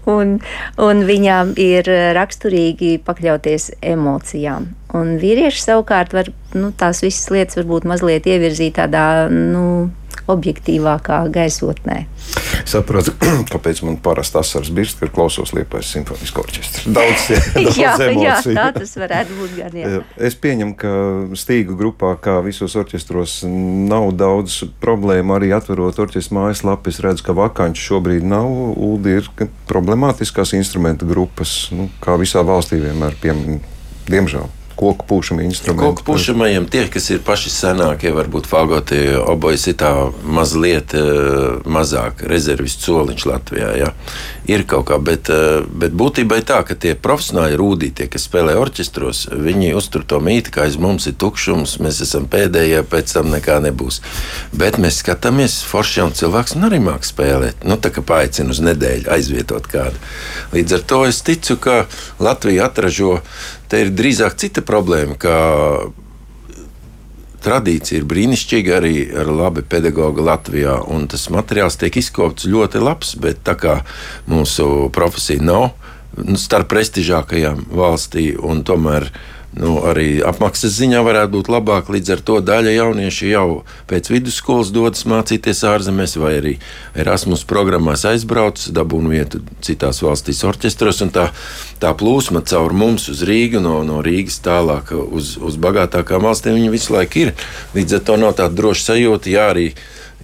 Un, 0.09 0.39
un 0.81 1.05
viņām 1.09 1.55
ir 1.61 1.89
raksturīgi 2.15 2.97
pakļauties 3.05 3.73
emocijām. 3.83 4.71
Un 4.95 5.15
vīrieši 5.19 5.63
savukārt 5.65 6.13
var 6.15 6.29
nu, 6.55 6.71
tās 6.77 7.01
visas 7.03 7.27
lietas 7.33 7.59
varbūt 7.59 7.87
mazliet 7.89 8.27
ievirzīt 8.29 8.77
tādā. 8.79 9.27
Nu, 9.31 9.89
objektīvākā 10.31 11.19
gaisotnē. 11.33 12.05
Saprotu, 12.65 13.13
kāpēc 13.53 13.81
man 13.85 13.97
parasti 14.01 14.39
asaras 14.41 14.71
birst, 14.73 14.99
kad 15.01 15.13
klausos 15.15 15.53
Liepājas 15.55 15.91
simfoniskā 15.93 16.41
orķestra. 16.41 16.93
Daudz, 16.95 17.27
daudz 17.57 17.79
jā, 17.79 17.93
emociju. 18.07 18.55
jā, 18.55 18.57
tā 18.57 18.65
tas 18.79 18.95
varētu 18.99 19.37
būt 19.39 19.55
gan. 19.59 19.77
Jā. 19.81 20.01
Es 20.29 20.37
pieņemu, 20.41 20.75
ka 20.79 20.93
stīgu 21.37 21.77
grupā, 21.79 22.15
kā 22.21 22.39
visos 22.45 22.77
orķestros, 22.79 23.37
nav 23.45 24.09
daudz 24.17 24.63
problēmu. 24.83 25.37
Arī 25.37 25.53
atverot 25.55 26.01
orķestra 26.07 26.39
mājaslapu, 26.39 26.93
es 26.93 27.01
redzu, 27.05 27.27
ka 27.27 27.37
vakanču 27.37 27.89
šobrīd 27.91 28.25
nav. 28.25 28.49
Uldi 28.75 29.19
ir 29.19 29.31
problemātiskās 29.69 30.55
instrumentu 30.57 31.09
grupas, 31.09 31.57
nu, 31.75 31.89
kā 32.03 32.17
visā 32.21 32.45
valstī 32.45 32.81
vienmēr, 32.81 33.17
piem, 33.21 33.59
diemžēl 34.09 34.54
koku 34.75 35.07
pūšamie 35.09 35.47
instrumenti. 35.47 35.83
Koku 35.83 36.05
pūšamajiem 36.11 36.67
tie, 36.71 36.85
kas 36.91 37.09
ir 37.13 37.21
paši 37.25 37.51
senākie, 37.53 38.11
varbūt 38.15 38.49
fagoti, 38.51 39.01
obojas 39.19 39.67
ir 39.71 39.77
tā 39.81 39.91
mazliet 40.23 40.95
uh, 40.99 41.61
mazāk 41.65 42.25
rezervistu 42.29 42.91
soliņš 42.91 43.27
Latvijā. 43.31 43.71
Jā. 43.79 43.91
Ir 44.51 44.65
kaut 44.69 44.87
kā, 44.89 44.99
bet, 45.01 45.31
uh, 45.33 45.65
bet 45.65 45.95
būtībā 45.97 46.39
ir 46.39 46.47
tā, 46.47 46.59
ka 46.67 46.77
tie 46.77 46.93
profesionāli 46.95 47.57
rūdītie, 47.59 48.07
kas 48.11 48.27
spēlē 48.29 48.55
orķestros, 48.61 49.25
viņi 49.31 49.73
uztur 49.77 50.05
to 50.07 50.21
mītu, 50.23 50.53
ka 50.55 50.65
aiz 50.67 50.77
mums 50.81 51.09
ir 51.09 51.17
tukšums, 51.21 51.77
mēs 51.83 52.01
esam 52.05 52.29
pēdējie, 52.31 52.83
pēc 52.91 53.15
tam 53.17 53.31
nekā 53.33 53.59
nebūs. 53.65 54.01
Bet 54.53 54.79
mēs 54.81 55.01
skatāmies, 55.01 55.59
forši 55.65 56.01
jau 56.01 56.09
cilvēks 56.21 56.57
arī 56.65 56.81
māk 56.83 57.05
spēlēt. 57.07 57.65
Nu, 57.65 57.79
tā 57.81 57.91
kā 57.93 58.05
paaicina 58.05 58.53
uz 58.53 58.61
nedēļu 58.65 59.11
aizvietot 59.17 59.67
kādu. 59.69 60.01
Līdz 60.55 60.79
ar 60.79 60.87
to 60.89 61.03
es 61.09 61.21
ticu, 61.25 61.59
ka 61.61 61.83
Latvija 62.21 62.69
atražo 62.69 63.19
Te 63.69 63.81
ir 63.81 63.93
drīzāk 63.97 64.37
cita 64.37 64.61
problēma, 64.65 65.17
tradīcija 67.45 68.01
ir 68.01 68.07
brīnišķīga 68.09 68.75
arī 68.79 68.95
ar 69.21 69.29
labi 69.29 69.63
pedagogu 69.69 70.25
Latvijā, 70.25 70.79
un 70.91 71.07
tas 71.11 71.27
materiāls 71.33 71.77
tiek 71.81 71.95
izkopts 72.01 72.49
ļoti 72.49 72.81
labs, 72.81 73.15
bet 73.21 73.43
tā 73.45 73.55
kā 73.59 73.79
mūsu 74.31 74.89
profesija 74.95 75.43
nav 75.45 75.69
nu, 76.17 76.37
starp 76.39 76.71
prestižākajām 76.73 77.67
valstī, 77.75 78.31
un 78.35 78.63
tomēr 78.67 79.09
nu, 79.55 79.77
arī 79.87 80.19
apmaksas 80.25 80.73
ziņā 80.75 80.99
varētu 81.05 81.31
būt 81.37 81.49
labāk. 81.51 81.89
Līdz 81.93 82.11
ar 82.15 82.21
to 82.27 82.39
daļa 82.43 82.73
jaunieši 82.75 83.31
jau 83.31 83.47
pēc 83.89 84.09
vidusskolas 84.11 84.71
dodas 84.75 85.05
mācīties 85.07 85.63
ārzemēs, 85.69 86.17
vai 86.19 86.33
arī 86.41 86.53
Erasmus 86.97 87.45
programmās 87.47 88.05
aizbrauc, 88.09 88.59
dabūna 88.75 89.13
vietu 89.13 89.41
citās 89.65 90.01
valstīs, 90.03 90.43
orķestros. 90.47 91.03
Tā, 91.15 91.29
tā 91.79 91.93
plūsma 91.95 92.43
caur 92.47 92.75
mums 92.75 93.07
uz 93.11 93.23
Rīgu, 93.27 93.63
no, 93.63 93.79
no 93.87 94.01
Rīgas 94.05 94.41
tālāk 94.45 94.91
uz, 94.95 95.35
uz 95.39 95.59
bagātākām 95.61 96.27
valstīm, 96.27 96.59
viņa 96.59 96.71
visu 96.75 96.95
laiku 96.95 97.27
ir. 97.27 97.35
Līdz 97.77 97.99
ar 97.99 98.07
to 98.07 98.19
nav 98.21 98.35
tāda 98.39 98.59
droša 98.59 98.91
sajūta, 98.91 99.31
ja 99.31 99.49
arī, 99.53 99.69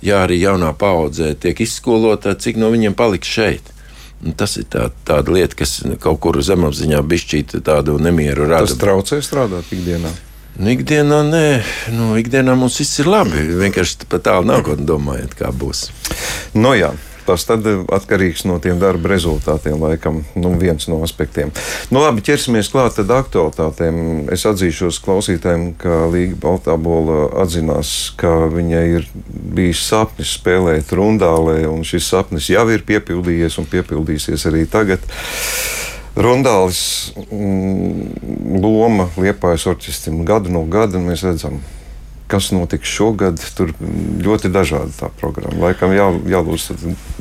ja 0.03 0.25
arī 0.25 0.41
jaunā 0.43 0.73
paudze 0.75 1.35
tiek 1.39 1.63
izskolota, 1.63 2.35
cik 2.35 2.59
no 2.59 2.73
viņiem 2.73 2.97
paliks 2.99 3.31
šeit. 3.31 3.71
Tas 4.37 4.57
ir 4.61 4.67
tā, 4.69 4.89
tāda 5.07 5.33
lieta, 5.33 5.57
kas 5.57 5.79
kaut 6.01 6.19
kur 6.21 6.37
zemapziņā 6.45 6.99
bišķīt 7.01 7.55
tādu 7.65 7.97
nemieru 8.01 8.45
rada. 8.49 8.67
Tas 8.69 8.77
traucē 8.81 9.17
strādāt 9.25 9.71
ikdienā. 9.73 10.11
Nu, 10.61 10.67
ikdienā 10.73 11.21
nē, 11.25 11.45
nu, 11.95 12.11
ikdienā 12.19 12.53
mums 12.59 12.77
viss 12.81 12.99
ir 13.01 13.09
labi. 13.09 13.41
Vienkārši 13.63 14.05
pat 14.11 14.27
tālu 14.27 14.45
nākotnē 14.51 14.85
domājot, 14.85 15.33
kā 15.39 15.49
būs. 15.55 15.87
No 16.53 16.69
nu 16.69 16.75
jā. 16.77 16.91
Tas 17.27 17.45
tad 17.45 17.67
atkarīgs 17.67 18.45
no 18.49 18.57
tiem 18.63 18.79
darba 18.81 19.11
rezultātiem, 19.13 19.77
laikam, 19.81 20.21
nu, 20.35 20.53
viens 20.59 20.87
no 20.89 21.01
aspektiem. 21.05 21.51
Nu, 21.93 22.01
labi, 22.01 22.23
ķersimies 22.25 22.71
klāt 22.73 22.97
tad 22.97 23.11
aktualitātēm. 23.13 24.31
Es 24.33 24.45
atzīšos 24.49 25.01
klausītājiem, 25.05 25.67
ka 25.81 26.05
Līga 26.11 26.39
Baltābola 26.41 27.27
atzinās, 27.43 27.93
ka 28.19 28.33
viņai 28.51 28.85
ir 28.97 29.09
bijis 29.55 29.83
sapnis 29.87 30.33
spēlēt 30.39 30.93
rundālē, 30.97 31.61
un 31.69 31.85
šis 31.87 32.09
sapnis 32.13 32.49
jau 32.51 32.65
ir 32.73 32.85
piepildījies 32.87 33.59
un 33.61 33.69
piepildīsies 33.69 34.47
arī 34.49 34.65
tagad. 34.71 35.05
Rundālis 36.11 37.13
mm, 37.31 38.57
loma 38.59 39.07
Liepājas 39.15 39.69
orķestrim 39.71 40.25
gadu 40.27 40.51
no 40.51 40.65
gada, 40.67 40.99
un 40.99 41.07
mēs 41.07 41.23
redzam, 41.23 41.61
kas 42.31 42.51
notiks 42.55 42.89
šogad. 42.89 43.41
Tur 43.57 43.73
ļoti 44.23 44.51
dažādi 44.53 44.95
tā 44.97 45.09
programma. 45.19 45.67
Laikam 45.67 45.93
jā, 45.95 46.07
jālūdz 46.31 46.67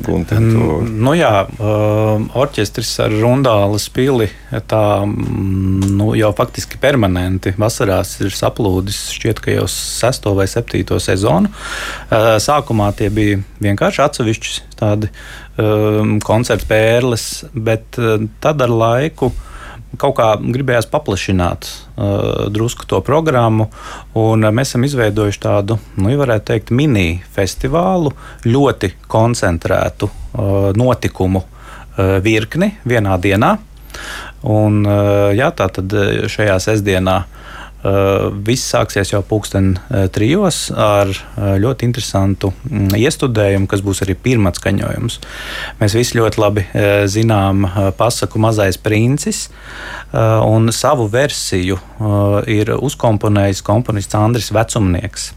Gunteram. 0.05 0.47
To... 0.55 0.79
Nu 0.87 1.13
jā, 1.17 1.33
uh, 1.59 2.23
orķestris 2.41 2.93
ar 3.03 3.13
rundālas 3.21 3.87
pili 3.93 4.29
tā 4.71 4.83
nu, 5.05 6.11
jau 6.17 6.31
faktiski 6.37 6.79
permanenti 6.81 7.53
vasarās 7.59 8.17
ir 8.23 8.33
saplūdis 8.35 9.03
šķiet, 9.17 9.43
ka 9.43 9.55
jau 9.55 9.67
sesto 9.71 10.35
vai 10.37 10.47
septīto 10.51 10.99
sezonu. 11.01 11.51
Uh, 11.51 12.35
sākumā 12.41 12.91
tie 12.97 13.11
bija 13.13 13.39
vienkārši 13.63 14.03
atsevišķi 14.07 14.57
tādi 14.79 15.11
um, 15.61 16.17
koncertu 16.23 16.67
pērles, 16.71 17.29
bet 17.53 17.99
uh, 18.01 18.19
tad 18.43 18.63
ar 18.65 18.73
laiku 18.73 19.31
kaut 19.99 20.15
kā 20.19 20.27
gribējās 20.39 20.87
paplašināt 20.91 21.67
uh, 21.67 22.47
drusku 22.53 22.87
to 22.87 23.01
programmu. 23.05 23.69
Un, 24.17 24.45
uh, 24.45 24.53
mēs 24.53 24.73
esam 24.73 24.85
izveidojuši 24.87 25.41
tādu, 25.43 25.79
nu, 25.97 26.13
varētu 26.21 26.47
teikt, 26.53 26.71
mini-festivālu, 26.75 28.13
ļoti 28.47 28.93
koncentrētu 29.11 30.07
uh, 30.07 30.71
notikumu 30.77 31.43
uh, 31.43 32.17
virkni 32.23 32.73
vienā 32.87 33.17
dienā. 33.21 33.57
Un, 34.47 34.81
uh, 34.87 35.29
jā, 35.35 35.51
tā 35.55 35.67
tad 35.73 35.93
uh, 35.93 36.25
šajā 36.31 36.57
sestdienā 36.63 37.19
uh, 37.25 37.40
viss 38.45 38.69
sāksies 38.73 39.09
jau 39.13 39.21
pulksten 39.25 39.73
trijos 40.13 40.67
ar 40.75 41.09
ļoti 41.37 41.87
interesantu 41.87 42.51
mm, 42.69 42.93
iestudējumu, 43.01 43.69
kas 43.71 43.81
būs 43.85 44.03
arī 44.05 44.15
pirmā 44.15 44.53
skaņojums. 44.53 45.19
Mēs 45.81 45.97
visi 45.97 46.19
ļoti 46.19 46.41
labi 46.41 46.65
zinām 47.09 47.65
pasaku 47.97 48.41
Mazais 48.41 48.77
princis, 48.81 49.47
un 50.13 50.69
savu 50.75 51.07
versiju 51.11 51.79
ir 52.51 52.73
uzkomponējis 52.77 53.63
komponists 53.65 54.17
Andris 54.19 54.51
Vecumnieks. 54.53 55.31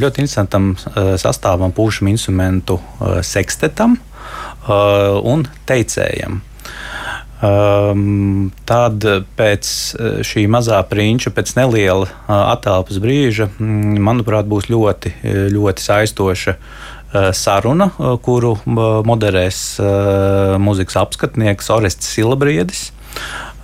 Ļoti 0.00 0.24
interesantam 0.24 0.72
sastāvam, 1.20 1.74
pūšam 1.76 2.08
instrumentu 2.12 2.78
sekstetam 3.26 3.98
un 4.68 5.44
teicējam. 5.68 6.40
Um, 7.42 8.52
tad 8.70 9.02
pēc 9.34 9.68
eh, 9.98 10.18
šī 10.22 10.44
mazā 10.46 10.78
prinča, 10.86 11.32
pēc 11.34 11.56
neliela 11.56 12.06
uh, 12.06 12.28
attēlpas 12.52 13.00
brīža, 13.02 13.48
mm, 13.56 13.96
manuprāt, 13.98 14.46
būs 14.46 14.68
ļoti, 14.70 15.10
eh, 15.26 15.46
ļoti 15.50 15.82
saistoša 15.82 16.58
saruna, 17.36 17.90
kuru 18.24 18.54
moderēs 18.64 19.58
mūzikas 20.64 20.94
apskatnieks 20.96 21.66
Orests 21.74 22.08
Silabriedis. 22.08 22.86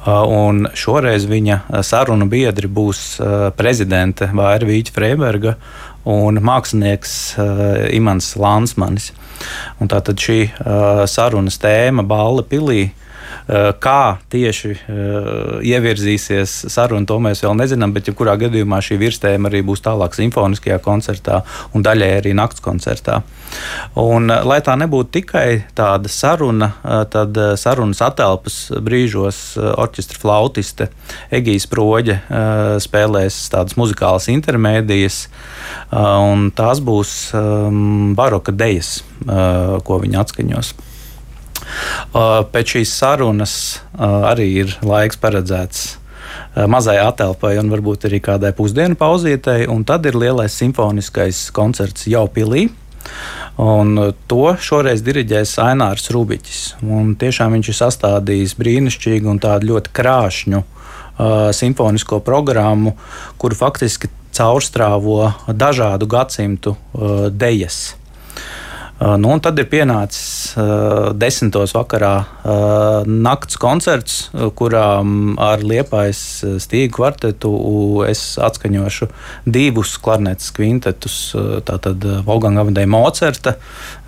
Un 0.05 0.67
šoreiz 0.77 1.25
viņa 1.25 1.81
sarunu 1.81 2.29
biedri 2.29 2.69
būs 2.69 3.17
prezidente 3.57 4.29
Vaira 4.37 4.69
Vīķa 4.69 4.93
Freiberga 4.93 5.55
un 6.05 6.43
mākslinieks 6.45 7.17
Imants 7.97 8.35
Lansmanis. 8.37 9.15
Un 9.81 9.89
tātad 9.89 10.21
šī 10.21 10.43
sarunas 11.09 11.57
tēma 11.65 12.05
Bāla 12.05 12.45
pilī 12.45 12.91
kā 13.49 14.19
tieši 14.29 14.71
eh, 14.75 15.69
ievirzīsies 15.73 16.67
saruna, 16.69 17.07
to 17.09 17.17
mēs 17.25 17.41
vēl 17.45 17.55
nezinām, 17.57 17.95
bet 17.97 18.11
jebkurā 18.11 18.35
gadījumā 18.41 18.81
šī 18.85 18.99
virstēma 19.01 19.49
arī 19.49 19.63
būs 19.65 19.81
tālāk 19.87 20.17
simfoniskajā 20.17 20.77
koncertā 20.85 21.41
un 21.73 21.85
daļai 21.87 22.11
arī 22.19 22.35
nakts 22.37 22.61
koncertā. 22.65 23.23
Un, 23.97 24.29
eh, 24.31 24.45
lai 24.45 24.61
tā 24.65 24.77
nebūtu 24.77 25.15
tikai 25.17 25.47
tāda 25.79 26.13
saruna, 26.13 26.73
tad 27.09 27.37
sarunas 27.61 28.03
atelpas 28.05 28.57
brīžos 28.85 29.41
orķestra 29.57 30.21
flautiste 30.21 30.89
Egijas 31.33 31.67
Proģe 31.71 32.19
spēlēs 32.85 33.39
tādas 33.53 33.79
muzikālas 33.81 34.29
intermēdijas, 34.33 35.21
un 35.93 36.51
tās 36.57 36.83
būs 36.85 37.15
ehm, 37.39 38.13
baroka 38.19 38.53
dejas, 38.53 38.99
ko 39.25 40.01
viņi 40.05 40.21
atskaņos. 40.25 40.75
Uh, 41.59 42.43
pēc 42.53 42.77
šīs 42.77 42.93
sarunas 43.01 43.55
uh, 43.77 44.31
arī 44.31 44.49
ir 44.65 44.75
laiks 44.87 45.19
paredzēts 45.21 45.83
uh, 45.93 46.67
mazai 46.71 46.99
atelpai 47.03 47.57
un 47.61 47.73
varbūt 47.73 48.09
arī 48.09 48.21
kādai 48.25 48.55
pusdienu 48.57 48.99
pauzītei, 48.99 49.67
un 49.69 49.85
tad 49.89 50.07
ir 50.09 50.19
lielais 50.19 50.55
simfoniskais 50.55 51.49
koncerts 51.57 52.09
jau 52.11 52.27
pilī. 52.33 52.69
Un 53.59 54.13
to 54.31 54.53
šoreiz 54.63 55.01
diriģēs 55.03 55.57
Ainārs 55.65 56.11
Rubiķis. 56.15 56.61
Un 56.87 57.17
tiešām 57.19 57.57
viņš 57.57 57.71
ir 57.73 57.77
sastādījis 57.79 58.55
brīnišķīgu 58.61 59.33
un 59.33 59.41
tādu 59.43 59.73
ļoti 59.73 59.95
krāšņu 59.99 60.61
uh, 60.63 61.49
simfonisko 61.57 62.21
programmu, 62.27 62.95
kuru 63.41 63.59
faktiski 63.59 64.13
caurstrāvo 64.39 65.33
dažādu 65.49 66.07
gadsimtu 66.07 66.77
uh, 66.77 67.27
dejas. 67.35 67.97
Uh, 68.99 69.13
nu, 69.15 69.31
tad 69.39 69.61
ir 69.63 69.69
pienācis 69.71 70.57
uh, 70.59 71.13
desmitos 71.15 71.71
vakarā 71.77 72.15
uh, 72.19 73.07
nakts 73.07 73.55
koncerts, 73.63 74.17
uh, 74.33 74.49
kurā 74.51 74.87
ar 75.45 75.63
liepais 75.63 76.23
uh, 76.43 76.57
stīgu 76.59 76.97
kvartetu 76.97 77.53
es 78.09 78.23
atskaņošu 78.43 79.07
divus 79.47 79.95
klarnetes 80.03 80.51
kvintetus. 80.57 81.19
Tātad 81.69 82.03
Volganga 82.27 82.65
Avadeja 82.65 82.91
Mocerta 82.91 83.55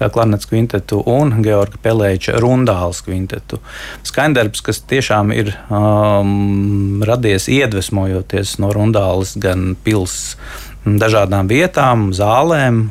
klarnetes 0.01 0.49
kvintetu 0.51 0.99
un 1.07 1.37
Georga 1.45 1.79
Pelēča 1.85 2.41
Rundāls 2.43 3.05
kvintetu. 3.07 3.61
Skaņdarbs, 4.09 4.65
kas 4.67 4.83
tiešām 4.91 5.31
ir 5.37 5.53
um, 5.71 7.05
radies 7.07 7.47
iedvesmojoties 7.53 8.57
no 8.63 8.73
Rundāles 8.75 9.37
gan 9.39 9.77
pilsētas 9.85 10.70
dažādām 10.85 11.49
vietām, 11.51 12.11
zālēm, 12.17 12.91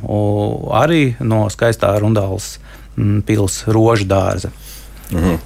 arī 0.75 1.15
no 1.19 1.48
skaistā 1.50 1.96
Rundāls 2.00 2.58
pilsētas 2.96 3.74
rožu 3.74 4.05
dārza. 4.10 4.51
Mhm. 5.12 5.39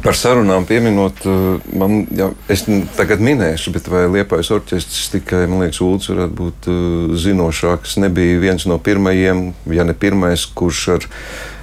Par 0.00 0.14
sarunām 0.14 0.64
pieminot, 0.68 1.18
eh, 1.26 1.76
man, 1.76 2.06
jā, 2.14 2.30
es 2.48 2.62
tagad 2.96 3.18
minēšu, 3.18 3.72
bet 3.74 3.88
vai 3.90 4.06
Liepais 4.06 4.50
orķestris 4.54 5.10
tikai, 5.16 5.48
man 5.50 5.64
liekas, 5.64 5.80
Ulds 5.82 6.06
varētu 6.12 6.36
būt 6.38 6.68
uh, 6.70 7.16
zinošāks. 7.18 7.96
Nebija 7.98 8.38
viens 8.38 8.66
no 8.70 8.78
pirmajiem, 8.78 9.50
ja 9.66 9.84
ne 9.84 9.92
pirmais, 9.92 10.46
kurš 10.46 10.88
ar 10.94 11.08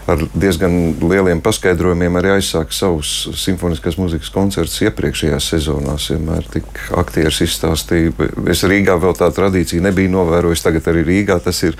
ar 0.08 0.24
diezgan 0.32 0.96
lieliem 1.04 1.42
paskaidrojumiem 1.44 2.16
arī 2.20 2.38
aizsāka 2.38 2.76
savus 2.76 3.12
simfoniskās 3.36 4.00
mūzikas 4.00 4.32
koncertus 4.34 4.80
iepriekšējās 4.88 5.50
sezonās. 5.54 6.08
Vienmēr 6.14 6.48
tik 6.54 6.82
aktieris 6.96 7.42
izstāstīja. 7.44 8.14
Es 8.52 8.64
Rīgā 8.68 8.96
vēl 9.04 9.18
tādu 9.20 9.42
tradīciju 9.42 9.84
nebiju 9.84 10.14
novērojis, 10.16 10.64
tagad 10.64 10.88
arī 10.94 11.04
Rīgā 11.12 11.42
tas 11.44 11.62
ir. 11.68 11.78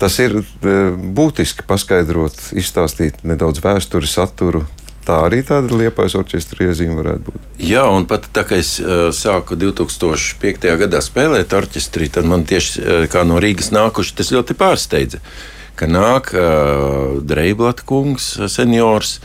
Tas 0.00 0.14
ir 0.16 0.32
e, 0.32 0.74
būtiski 0.96 1.66
paskaidrot, 1.68 2.38
izstāstīt 2.56 3.18
nedaudz 3.28 3.60
vēsturi, 3.60 4.08
saturu, 4.08 4.64
Tā 5.00 5.16
arī 5.26 5.38
tāda 5.42 5.72
liepais 5.74 6.12
orķestra 6.14 6.66
iezīme 6.68 6.98
varētu 6.98 7.32
būt. 7.32 7.44
Jā, 7.64 7.86
un 7.88 8.04
pat 8.06 8.26
tā 8.36 8.44
kā 8.46 8.58
es 8.60 8.74
uh, 8.82 9.08
sāku 9.16 9.56
2005. 9.58 10.68
gadā 10.82 11.00
spēlēt 11.02 11.54
orķestrī, 11.56 12.10
tad 12.12 12.28
man 12.28 12.44
tieši 12.46 12.82
uh, 12.82 13.06
kā 13.10 13.24
no 13.26 13.40
Rīgas 13.40 13.72
nākuši 13.72 14.18
tas 14.20 14.30
ļoti 14.36 14.54
pārsteidza. 14.60 15.22
Uh, 15.24 15.59
ka 15.80 15.88
nāk 15.88 16.34
uh, 16.36 17.20
Dreiblata 17.24 17.86
kungs, 17.88 18.34
seniors. 18.52 19.18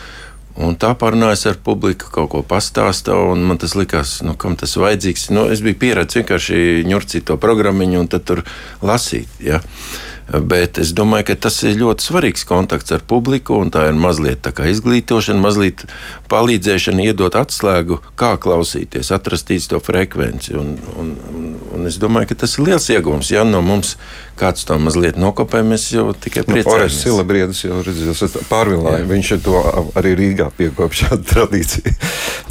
Un 0.56 0.78
tā 0.80 0.94
pārunājas 0.96 1.50
ar 1.50 1.58
publiku, 1.60 2.08
kaut 2.16 2.30
ko 2.32 2.40
pastāstīja, 2.48 3.18
un 3.34 3.42
man 3.44 3.60
tas 3.60 3.74
likās, 3.76 4.22
nu, 4.24 4.38
kam 4.40 4.56
tas 4.56 4.78
vajadzīgs. 4.80 5.28
Nu, 5.36 5.50
es 5.52 5.60
biju 5.66 5.76
pieredzējis 5.82 6.22
vienkārši 6.22 6.60
ņurcīt 6.88 7.28
to 7.28 7.36
programmu 7.36 7.90
un 8.00 8.08
tad 8.08 8.24
tur 8.30 8.46
lasīt. 8.80 9.28
Ja. 9.44 9.60
Uh, 9.60 10.15
Bet 10.26 10.80
es 10.82 10.90
domāju, 10.98 11.28
ka 11.30 11.36
tas 11.46 11.60
ir 11.68 11.78
ļoti 11.78 12.08
svarīgs 12.08 12.48
kontakts 12.50 12.94
ar 12.96 13.04
publiku, 13.06 13.60
un 13.62 13.70
tā 13.74 13.86
ir 13.92 13.98
mazliet 14.00 14.42
tā 14.46 14.50
kā 14.58 14.66
izglītošana, 14.72 15.38
mazliet 15.42 15.86
palīdzēšana, 16.32 17.06
iedot 17.06 17.38
atslēgu, 17.38 18.00
kā 18.18 18.34
klausīties, 18.42 19.14
atrast 19.14 19.54
to 19.70 19.80
frekvenci. 19.80 20.56
Un, 20.58 20.76
un, 20.98 21.12
un, 21.30 21.52
un 21.78 21.90
es 21.90 22.00
domāju, 22.02 22.32
ka 22.32 22.42
tas 22.42 22.58
ir 22.58 22.66
liels 22.66 22.90
iegūms. 22.90 23.30
Ja 23.36 23.46
no 23.46 23.62
mums 23.66 23.96
kāds 24.40 24.66
to 24.68 24.76
mazliet 24.82 25.20
nokopē, 25.20 25.62
mēs 25.66 25.88
jau 25.94 26.10
tikai 26.12 26.44
nu, 26.44 26.56
priecājamies. 26.58 26.96
Nu, 26.98 27.02
Silabriedis 27.06 27.62
jau 27.64 27.80
redzēs, 27.86 28.38
pārvilāja. 28.50 29.06
Viņš 29.08 29.32
to 29.46 29.62
arī 29.96 30.16
Rīgā 30.20 30.50
piekop 30.58 30.96
šādu 30.96 31.28
tradīciju. 31.32 31.94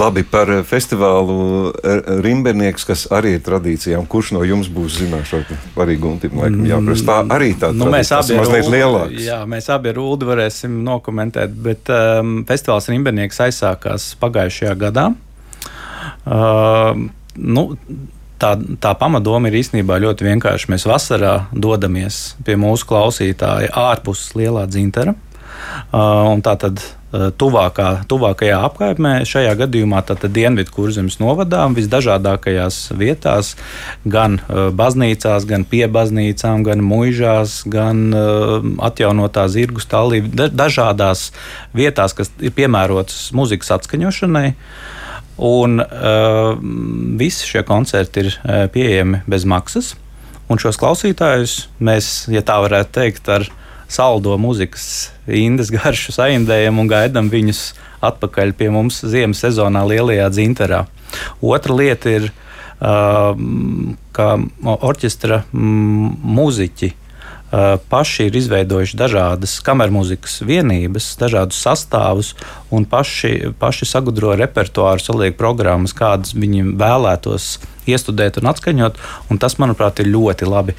Labi, 0.00 0.24
par 0.26 0.50
festivālu 0.68 1.72
Rimbenieks, 2.24 2.86
kas 2.88 3.06
arī 3.14 3.36
ir 3.38 3.44
tradīcijām. 3.44 4.08
Kurš 4.10 4.34
no 4.38 4.44
jums 4.46 4.70
būs 4.72 5.00
zināšāk? 5.02 5.52
Arī 5.84 5.98
Guntim, 6.00 6.38
laikam 6.40 6.64
jāprasa. 6.68 7.06
Tā 7.10 7.18
arī 7.36 7.52
tā 7.60 7.63
tā 7.70 7.78
nu, 7.78 7.90
mēs 7.92 8.10
abi 8.14 8.38
mazliet 8.38 8.70
lielāks. 8.72 9.20
Jā, 9.24 9.42
mēs 9.50 9.68
abi 9.72 9.92
ar 9.92 10.00
Ulu 10.02 10.28
varēsim 10.30 10.80
nokomentēt, 10.86 11.54
bet 11.64 11.90
um, 11.92 12.40
festivāls 12.48 12.88
Rimbenieks 12.92 13.40
aizsākās 13.46 14.12
pagājušajā 14.22 14.74
gadā. 14.80 15.06
Uh, 16.24 17.06
nu, 17.36 17.64
tā, 18.40 18.54
tā 18.80 18.94
pamatdoma 19.00 19.50
ir 19.50 19.60
īstenībā 19.60 19.98
ļoti 20.04 20.28
vienkārša. 20.28 20.70
Mēs 20.72 20.86
vasarā 20.88 21.34
dodamies 21.52 22.22
pie 22.46 22.58
mūsu 22.60 22.88
klausītāja 22.90 23.72
ārpus 23.84 24.30
lielā 24.38 24.66
dzintara. 24.70 25.16
Uh, 25.94 26.34
tā 26.44 26.56
tad 26.60 26.82
tuvākā, 27.38 27.88
tuvākajā 28.10 28.58
apkaimē, 28.68 29.14
šajā 29.28 29.54
gadījumā 29.62 30.02
Dienvidu 30.24 30.72
kurzemes 30.74 31.18
novadā, 31.20 31.64
visdažādākajās 31.76 32.78
vietās, 32.98 33.54
gan 34.04 34.40
uh, 34.40 34.68
baznīcās, 34.74 35.46
gan 35.48 35.66
pie 35.68 35.86
baznīcām, 35.88 36.64
gan 36.66 36.82
muižās, 36.84 37.62
gan 37.70 38.06
atjaunotā 38.84 39.46
zirgu 39.52 39.82
stāvī, 39.82 40.22
dažādās 40.34 41.30
vietās, 41.76 42.14
kas 42.16 42.32
ir 42.40 42.54
piemērotas 42.56 43.30
muzikas 43.36 43.72
atskaņošanai. 43.78 44.54
Un 45.44 45.80
uh, 45.82 46.54
visi 47.18 47.48
šie 47.48 47.64
koncerti 47.66 48.22
ir 48.22 48.30
uh, 48.30 48.64
pieejami 48.70 49.24
bez 49.26 49.46
maksas. 49.50 49.94
Un 50.50 50.60
šos 50.60 50.78
klausītājus 50.78 51.56
mēs, 51.82 52.26
ja 52.30 52.44
tā 52.46 52.60
varētu 52.62 52.92
teikt, 52.94 53.30
ar 53.32 53.48
saldo 53.94 54.34
mūzikas 54.40 54.86
indes 55.30 55.70
garšu 55.74 56.14
saindējam 56.16 56.80
un 56.82 56.90
gaidām 56.90 57.30
viņus 57.32 57.68
atpakaļ 58.04 58.52
pie 58.58 58.70
mums 58.74 59.00
ziemas 59.06 59.42
sezonā 59.44 59.84
lielajā 59.88 60.26
dzinterā. 60.34 60.84
Otra 61.40 61.76
lieta 61.78 62.16
ir, 62.18 62.28
ka 64.14 64.28
orķestra 64.74 65.44
mūziķi 65.54 66.90
paši 67.90 68.28
ir 68.28 68.38
izveidojuši 68.40 68.98
dažādas 68.98 69.58
kamermūzikas 69.66 70.40
vienības, 70.48 71.12
dažādus 71.20 71.60
sastāvus 71.62 72.32
un 72.74 72.86
paši, 72.88 73.52
paši 73.60 73.88
sagudro 73.88 74.32
repertuāru, 74.38 75.02
saliek 75.02 75.38
programmas, 75.38 75.94
kādas 75.96 76.34
viņi 76.34 76.64
vēlētos 76.80 77.54
iestudēt 77.84 78.40
un 78.40 78.48
atskaņot. 78.50 78.98
Un 79.30 79.38
tas, 79.38 79.58
manuprāt, 79.60 80.00
ir 80.00 80.08
ļoti 80.14 80.48
labi. 80.48 80.74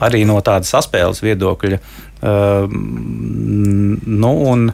Arī 0.00 0.24
no 0.26 0.40
tādas 0.44 0.72
saspēles 0.72 1.20
viedokļa 1.22 1.80
Ehm, 2.20 3.98
nu, 4.04 4.32
un, 4.50 4.72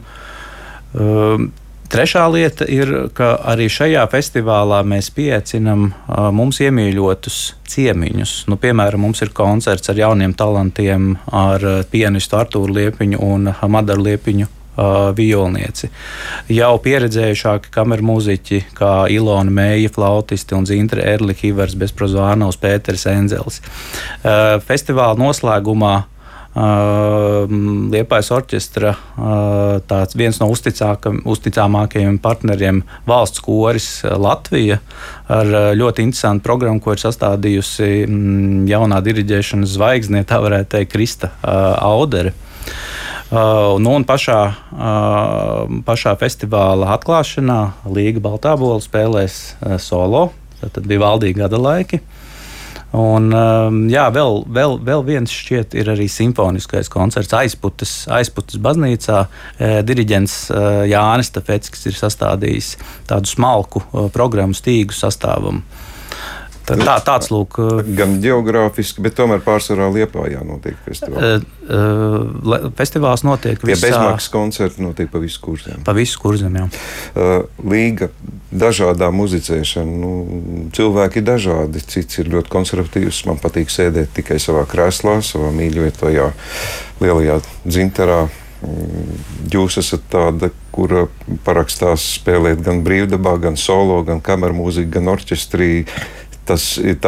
ehm, 0.93 1.51
Trešā 1.91 2.25
lieta 2.33 2.65
ir, 2.71 2.91
ka 3.13 3.35
arī 3.45 3.67
šajā 3.69 4.03
festivālā 4.09 4.81
mēs 4.87 5.11
pieaicinām 5.13 5.87
mums 6.33 6.59
iemīļotus 6.65 7.39
ciemiņus. 7.69 8.33
Nu, 8.49 8.57
piemēram, 8.61 9.05
mums 9.05 9.21
ir 9.21 9.33
koncerts 9.35 9.91
ar 9.93 9.99
jauniem 9.99 10.33
talantiem, 10.37 11.13
ar 11.29 11.63
pianistu 11.91 12.39
Artūru 12.39 12.73
Liepiņu 12.79 13.21
un 13.25 13.51
Madaru 13.69 14.07
Liepiņu 14.09 14.47
uh, 14.75 15.11
violnieci. 15.17 15.89
Jau 16.53 16.73
pieredzējušāki 16.83 17.71
kameru 17.73 18.09
mūziķi, 18.09 18.61
kā 18.77 18.93
Ilona 19.11 19.53
Mēja, 19.53 19.91
flautisti 19.95 20.57
un 20.57 20.67
Zintra 20.69 21.05
Erlicha, 21.15 21.47
Ivars 21.49 21.77
Bezprozvānovs, 21.79 22.59
Pēters 22.61 23.05
Enzels. 23.11 23.61
Uh, 23.61 24.57
festivāla 24.65 25.17
noslēgumā 25.21 25.95
Liepais 26.55 28.29
orķestra 28.31 28.93
tāds 29.89 30.15
viens 30.15 30.37
no 30.39 30.47
uzticamākajiem 30.47 32.15
partneriem 32.23 32.79
valsts 33.07 33.43
koris 33.43 33.89
Latvija 34.07 34.79
ar 35.27 35.51
ļoti 35.75 36.05
interesantu 36.07 36.45
programmu, 36.47 36.79
ko 36.79 36.95
ir 36.95 37.03
sastādījusi 37.03 38.07
jaunā 38.71 39.01
diriģēšanas 39.03 39.75
zvaigzne, 39.75 40.23
tā 40.23 40.39
varētu 40.45 40.77
teikt, 40.77 40.93
Krista 40.95 41.33
Audere. 41.43 42.31
Uh, 43.25 43.79
nu, 43.81 43.95
un 43.97 44.03
pašā, 44.05 44.39
uh, 44.77 45.71
pašā 45.83 46.11
festivāla 46.21 46.91
atklāšanā 46.93 47.57
Līga 47.89 48.21
Baltābola 48.21 48.77
spēlēs 48.85 49.39
uh, 49.57 49.79
solo. 49.81 50.27
Tad 50.61 50.85
bija 50.85 51.01
valdīgi 51.01 51.41
gada 51.41 51.57
laiki. 51.59 51.99
Uh, 51.99 52.34
Un, 52.95 53.27
um, 53.35 53.79
jā, 53.91 54.05
vēl, 54.13 54.45
vēl, 54.55 54.77
vēl 54.85 55.01
viens 55.03 55.31
šķiet 55.33 55.73
ir 55.75 55.89
arī 55.91 56.05
simfoniskais 56.11 56.87
koncerts 56.91 57.33
aizputes, 57.35 57.95
aizputes 58.13 58.61
baznīcā. 58.63 59.25
E, 59.57 59.71
diriģents 59.83 60.35
e, 60.47 60.61
Jānis 60.93 61.33
Tafetskis 61.35 61.89
ir 61.89 61.97
sastādījis 61.99 62.75
tādu 63.09 63.27
smalku 63.27 63.83
e, 63.83 64.05
programmu 64.15 64.55
stīgu 64.55 64.95
sastāvam. 64.95 65.63
Tā, 66.65 66.77
tā, 66.79 66.95
tāds 67.05 67.29
lūk. 67.29 67.59
Gan 67.97 68.17
geogrāfiski, 68.23 69.03
bet 69.05 69.15
tomēr 69.17 69.43
pārsvarā 69.45 69.87
Liepājā 69.93 70.41
notiek 70.45 70.77
festivāls. 70.85 71.45
Uh, 71.65 72.69
festivāls 72.77 73.25
notiek 73.25 73.61
visā. 73.61 73.75
Tie 73.77 73.91
bezmaksas 73.91 74.31
koncerti 74.33 74.85
notiek 74.85 75.11
pa 75.11 75.21
visu 75.21 75.41
kurzem. 75.43 75.83
Pa 75.85 75.93
visu 75.97 76.21
kurzem, 76.21 76.57
jā. 76.57 76.65
Uh, 77.13 77.35
līga 77.61 78.09
dažādā 78.55 79.11
muzicēšana. 79.13 79.99
Nu, 80.01 80.13
cilvēki 80.75 81.21
ir 81.21 81.27
dažādi. 81.27 81.83
Cits 81.85 82.21
ir 82.23 82.31
ļoti 82.33 82.53
konservatīvs. 82.53 83.25
Man 83.29 83.41
patīk 83.43 83.73
sēdēt 83.73 84.15
tikai 84.17 84.39
savā 84.41 84.65
krēslā, 84.69 85.19
savā 85.25 85.53
mīļotajā 85.55 86.31
lielajā 87.03 87.39
dzinterā. 87.67 88.25
Mm, 88.65 89.17
jūs 89.51 89.77
esat 89.81 90.05
tāda, 90.09 90.49
kura 90.73 91.05
parakstās 91.45 92.05
spēlēt 92.17 92.63
gan 92.65 92.81
brīvdabā, 92.85 93.35
gan 93.43 93.59
solo, 93.59 93.99
gan 94.07 94.21
kameru 94.23 94.57
mūziku, 94.57 94.95
gan 94.97 95.11
orķestrī 95.13 95.85
tas 96.45 96.75
ir 96.77 96.99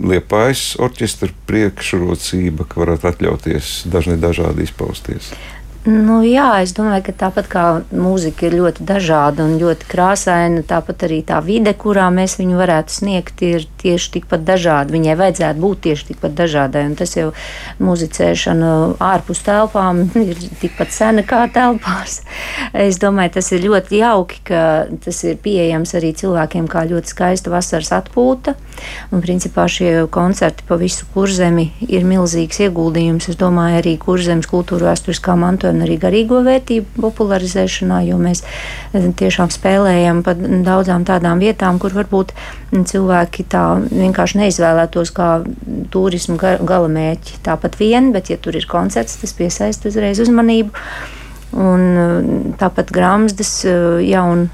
liepais 0.00 0.74
orķestra 0.80 1.30
priekšrocība, 1.48 2.66
ka 2.68 2.82
varat 2.82 3.06
atļauties 3.12 3.80
dažni 3.92 4.18
dažādi 4.20 4.66
izpausties. 4.68 5.32
Nu, 5.80 6.18
jā, 6.20 6.58
es 6.60 6.74
domāju, 6.76 7.06
ka 7.06 7.12
tāpat 7.22 7.46
kā 7.48 7.60
mūzika 7.88 8.44
ir 8.50 8.58
ļoti 8.58 8.84
dažāda 8.84 9.46
un 9.48 9.54
ļoti 9.56 9.86
krāsaina, 9.88 10.60
tāpat 10.68 11.06
arī 11.06 11.22
tā 11.24 11.38
vide, 11.40 11.72
kurā 11.72 12.10
mēs 12.12 12.34
viņu 12.36 12.58
varētu 12.58 12.92
sniegt, 12.92 13.40
ir 13.40 13.64
tieši 13.80 14.10
tikpat 14.18 14.44
dažāda. 14.44 14.92
Viņai 14.92 15.14
vajadzētu 15.16 15.62
būt 15.62 15.80
tieši 15.86 16.10
tikpat 16.10 16.36
dažādai. 16.36 16.84
Un 16.90 16.98
tas 17.00 17.16
jau 17.16 17.30
muzicēšana 17.80 18.74
ārpus 19.08 19.40
telpām 19.46 20.04
ir 20.20 20.44
tikpat 20.60 20.92
sena 20.92 21.24
kā 21.24 21.46
telpās. 21.54 22.20
Es 22.76 23.00
domāju, 23.00 23.38
tas 23.38 23.48
ir 23.56 23.64
ļoti 23.64 24.02
jauki, 24.02 24.44
ka 24.52 24.62
tas 25.00 25.24
ir 25.24 25.40
pieejams 25.40 25.96
arī 25.96 26.12
cilvēkiem 26.12 26.68
kā 26.68 26.84
ļoti 26.92 27.14
skaista 27.16 27.56
vasaras 27.56 27.94
atpūta. 28.02 28.58
Un, 29.10 29.20
principā, 29.22 29.66
šie 29.70 30.06
koncerti 30.12 30.64
pa 30.68 30.76
visu 30.80 31.06
kurzemi 31.14 31.66
ir 31.88 32.04
milzīgs 32.06 32.60
ieguldījums. 32.66 33.28
Es 33.32 33.38
domāju, 33.40 33.80
arī 33.80 33.96
kurzemes 34.00 34.48
kultūra 34.50 34.90
vēsturiskā 34.90 35.34
mantojuma 35.38 35.86
arī 35.86 35.96
garīgo 36.00 36.40
vērtību 36.46 37.02
popularizēšanā, 37.02 38.02
jo 38.08 38.20
mēs 38.22 38.44
eh, 38.44 39.10
tiešām 39.20 39.52
spēlējam 39.54 40.22
pa 40.26 40.36
daudzām 40.38 41.06
tādām 41.08 41.42
vietām, 41.42 41.80
kur 41.82 41.96
varbūt 41.96 42.34
cilvēki 42.70 43.46
tā 43.50 43.64
vienkārši 43.88 44.44
neizvēlētos 44.44 45.14
kā 45.16 45.30
turismu 45.90 46.38
gala 46.38 46.90
mērķi. 46.90 47.40
Tāpat 47.46 47.80
vien, 47.80 48.12
bet 48.14 48.30
ja 48.30 48.38
tur 48.38 48.58
ir 48.58 48.68
koncerts, 48.70 49.18
tas 49.22 49.34
piesaista 49.36 49.90
uzreiz 49.90 50.22
uzmanību. 50.22 50.70
Un 51.58 51.86
eh, 51.98 52.32
tāpat 52.62 52.94
grāmatas 52.94 53.56
eh, 53.66 54.00
jaunu 54.12 54.48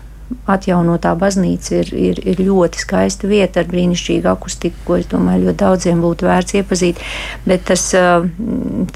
atjaunotā 0.50 1.12
baznīca 1.18 1.80
ir, 1.80 1.92
ir, 1.94 2.20
ir 2.34 2.40
ļoti 2.42 2.80
skaista 2.82 3.28
vieta 3.30 3.62
ar 3.62 3.68
brīnišķīgu 3.70 4.30
akustiku, 4.30 4.82
ko 4.86 4.98
es 5.00 5.06
domāju, 5.10 5.46
ļoti 5.46 5.60
daudziem 5.62 6.02
būtu 6.02 6.26
vērts 6.26 6.56
iepazīt. 6.60 7.02
Bet 7.46 7.66
tas, 7.70 7.88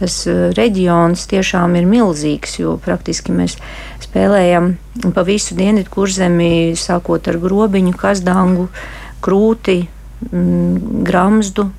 tas 0.00 0.18
reģions 0.58 1.26
tiešām 1.30 1.76
ir 1.78 1.88
milzīgs, 1.90 2.58
jo 2.62 2.76
praktiski 2.82 3.34
mēs 3.36 3.56
spēlējam 4.02 4.74
pa 5.14 5.24
visu 5.26 5.56
dienvidu 5.58 5.90
kurzemi, 5.94 6.76
sākot 6.78 7.30
ar 7.30 7.38
grobiņu, 7.42 7.94
kazdangu, 7.98 8.68
krūti, 9.24 9.84
gramzdu. 10.30 11.70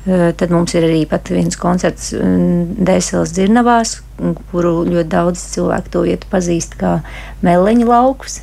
Tad 0.00 0.48
mums 0.48 0.72
ir 0.72 0.86
arī 0.86 1.02
viens 1.28 1.58
koncerts 1.60 2.14
Dēseles 2.16 3.34
dzirnavās, 3.36 3.98
kuru 4.50 4.86
ļoti 4.88 5.08
daudz 5.12 5.42
cilvēku 5.52 5.92
to 5.92 6.04
vietu 6.06 6.30
pazīst 6.32 6.78
kā 6.80 7.00
Meleņa 7.44 7.86
laukus. 7.88 8.40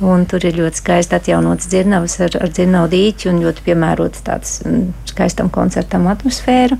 Un 0.00 0.24
tur 0.24 0.44
ir 0.48 0.56
ļoti 0.56 0.80
skaisti 0.80 1.16
atjaunots 1.16 1.68
dzirnavas 1.68 2.16
ar, 2.24 2.36
ar 2.40 2.52
dzirnavu 2.52 2.88
dīķi 2.94 3.28
un 3.28 3.42
ļoti 3.44 3.64
piemērots 3.66 4.24
tāds 4.24 4.60
mm, 4.64 4.86
skaistam 5.12 5.50
koncertam 5.52 6.08
atmosfēra. 6.08 6.78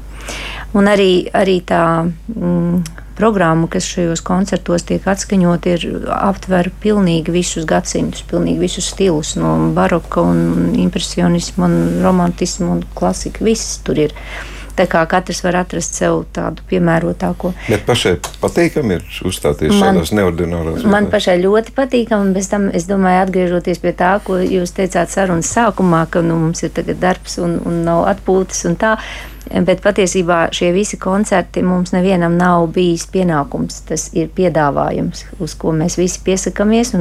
Un 0.76 0.88
arī, 0.88 1.12
arī 1.37 1.59
tā 1.66 1.83
mm, 2.06 2.80
programma, 3.20 3.68
kas 3.68 3.88
šajos 3.92 4.22
koncertos 4.24 4.87
tiek 4.88 5.04
atskaņot, 5.12 5.68
ir 5.68 5.85
aptver 6.16 6.70
pilnīgi 6.80 7.35
visus 7.35 7.66
gadsimtus, 7.68 8.24
pilnīgi 8.30 8.64
visus 8.64 8.88
stilus, 8.94 9.35
no 9.37 9.52
baroka 9.76 10.24
un 10.24 10.72
impresionismu 10.80 11.66
un 11.66 11.76
romantismu 12.04 12.72
un 12.78 12.83
klasika. 12.96 13.44
Viss 13.44 13.83
tur 13.85 14.00
ir. 14.06 14.16
Tā 14.80 14.86
kā 14.88 15.02
katrs 15.04 15.42
var 15.44 15.58
atrast 15.60 15.98
sev 15.98 16.22
tādu 16.32 16.64
piemērotāko. 16.70 17.50
Bet 17.66 17.82
pašai 17.84 18.14
patīkami 18.40 18.94
ir 18.96 19.02
uzstāties 19.28 19.74
man, 19.74 19.80
šādās 19.82 20.12
neordinārās. 20.16 20.86
Man 20.86 21.04
vietās. 21.04 21.10
pašai 21.18 21.34
ļoti 21.42 21.74
patīkami, 21.76 22.32
bet 22.32 22.48
tam 22.48 22.70
es 22.72 22.86
domāju, 22.88 23.26
atgriežoties 23.26 23.82
pie 23.82 23.92
tā, 23.98 24.14
ko 24.24 24.38
jūs 24.40 24.72
teicāt 24.78 25.12
sarunas 25.12 25.50
sākumā, 25.52 26.06
ka 26.08 26.22
nu, 26.24 26.38
mums 26.46 26.64
ir 26.64 26.72
tagad 26.78 27.02
darbs 27.02 27.36
un, 27.44 27.58
un 27.68 27.82
nav 27.84 28.06
atpūtas 28.14 28.64
un 28.70 28.78
tā. 28.80 28.94
Bet 29.50 29.82
patiesībā 29.84 30.38
šie 30.54 30.70
visi 30.72 30.96
koncerti 31.00 31.60
mums 31.66 31.92
nevienam 31.92 32.38
nav 32.40 32.70
bijis 32.72 33.04
pienākums. 33.12 33.82
Tas 33.88 34.06
ir 34.16 34.32
piedāvājums, 34.32 35.26
uz 35.44 35.58
ko 35.60 35.74
mēs 35.76 35.98
visi 36.00 36.24
piesakāmies. 36.24 36.94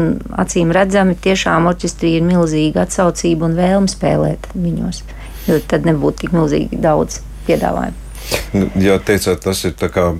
Acīm 0.44 0.76
redzami, 0.76 1.16
tiešām 1.16 1.72
orķestrī 1.72 2.18
ir 2.18 2.28
milzīga 2.28 2.84
atsaucība 2.84 3.48
un 3.48 3.58
vēlme 3.60 3.92
spēlēt 3.92 4.52
viņos. 4.58 5.04
Jo 5.48 5.64
tad 5.64 5.88
nebūtu 5.88 6.26
tik 6.26 6.36
milzīgi 6.36 6.84
daudz 6.84 7.22
piedāvājumu. 7.50 8.06
Nu, 8.54 8.68
jā, 8.82 8.98
teicāt, 9.02 9.42
tas 9.42 9.62
ir 9.66 9.74
kā 9.94 10.12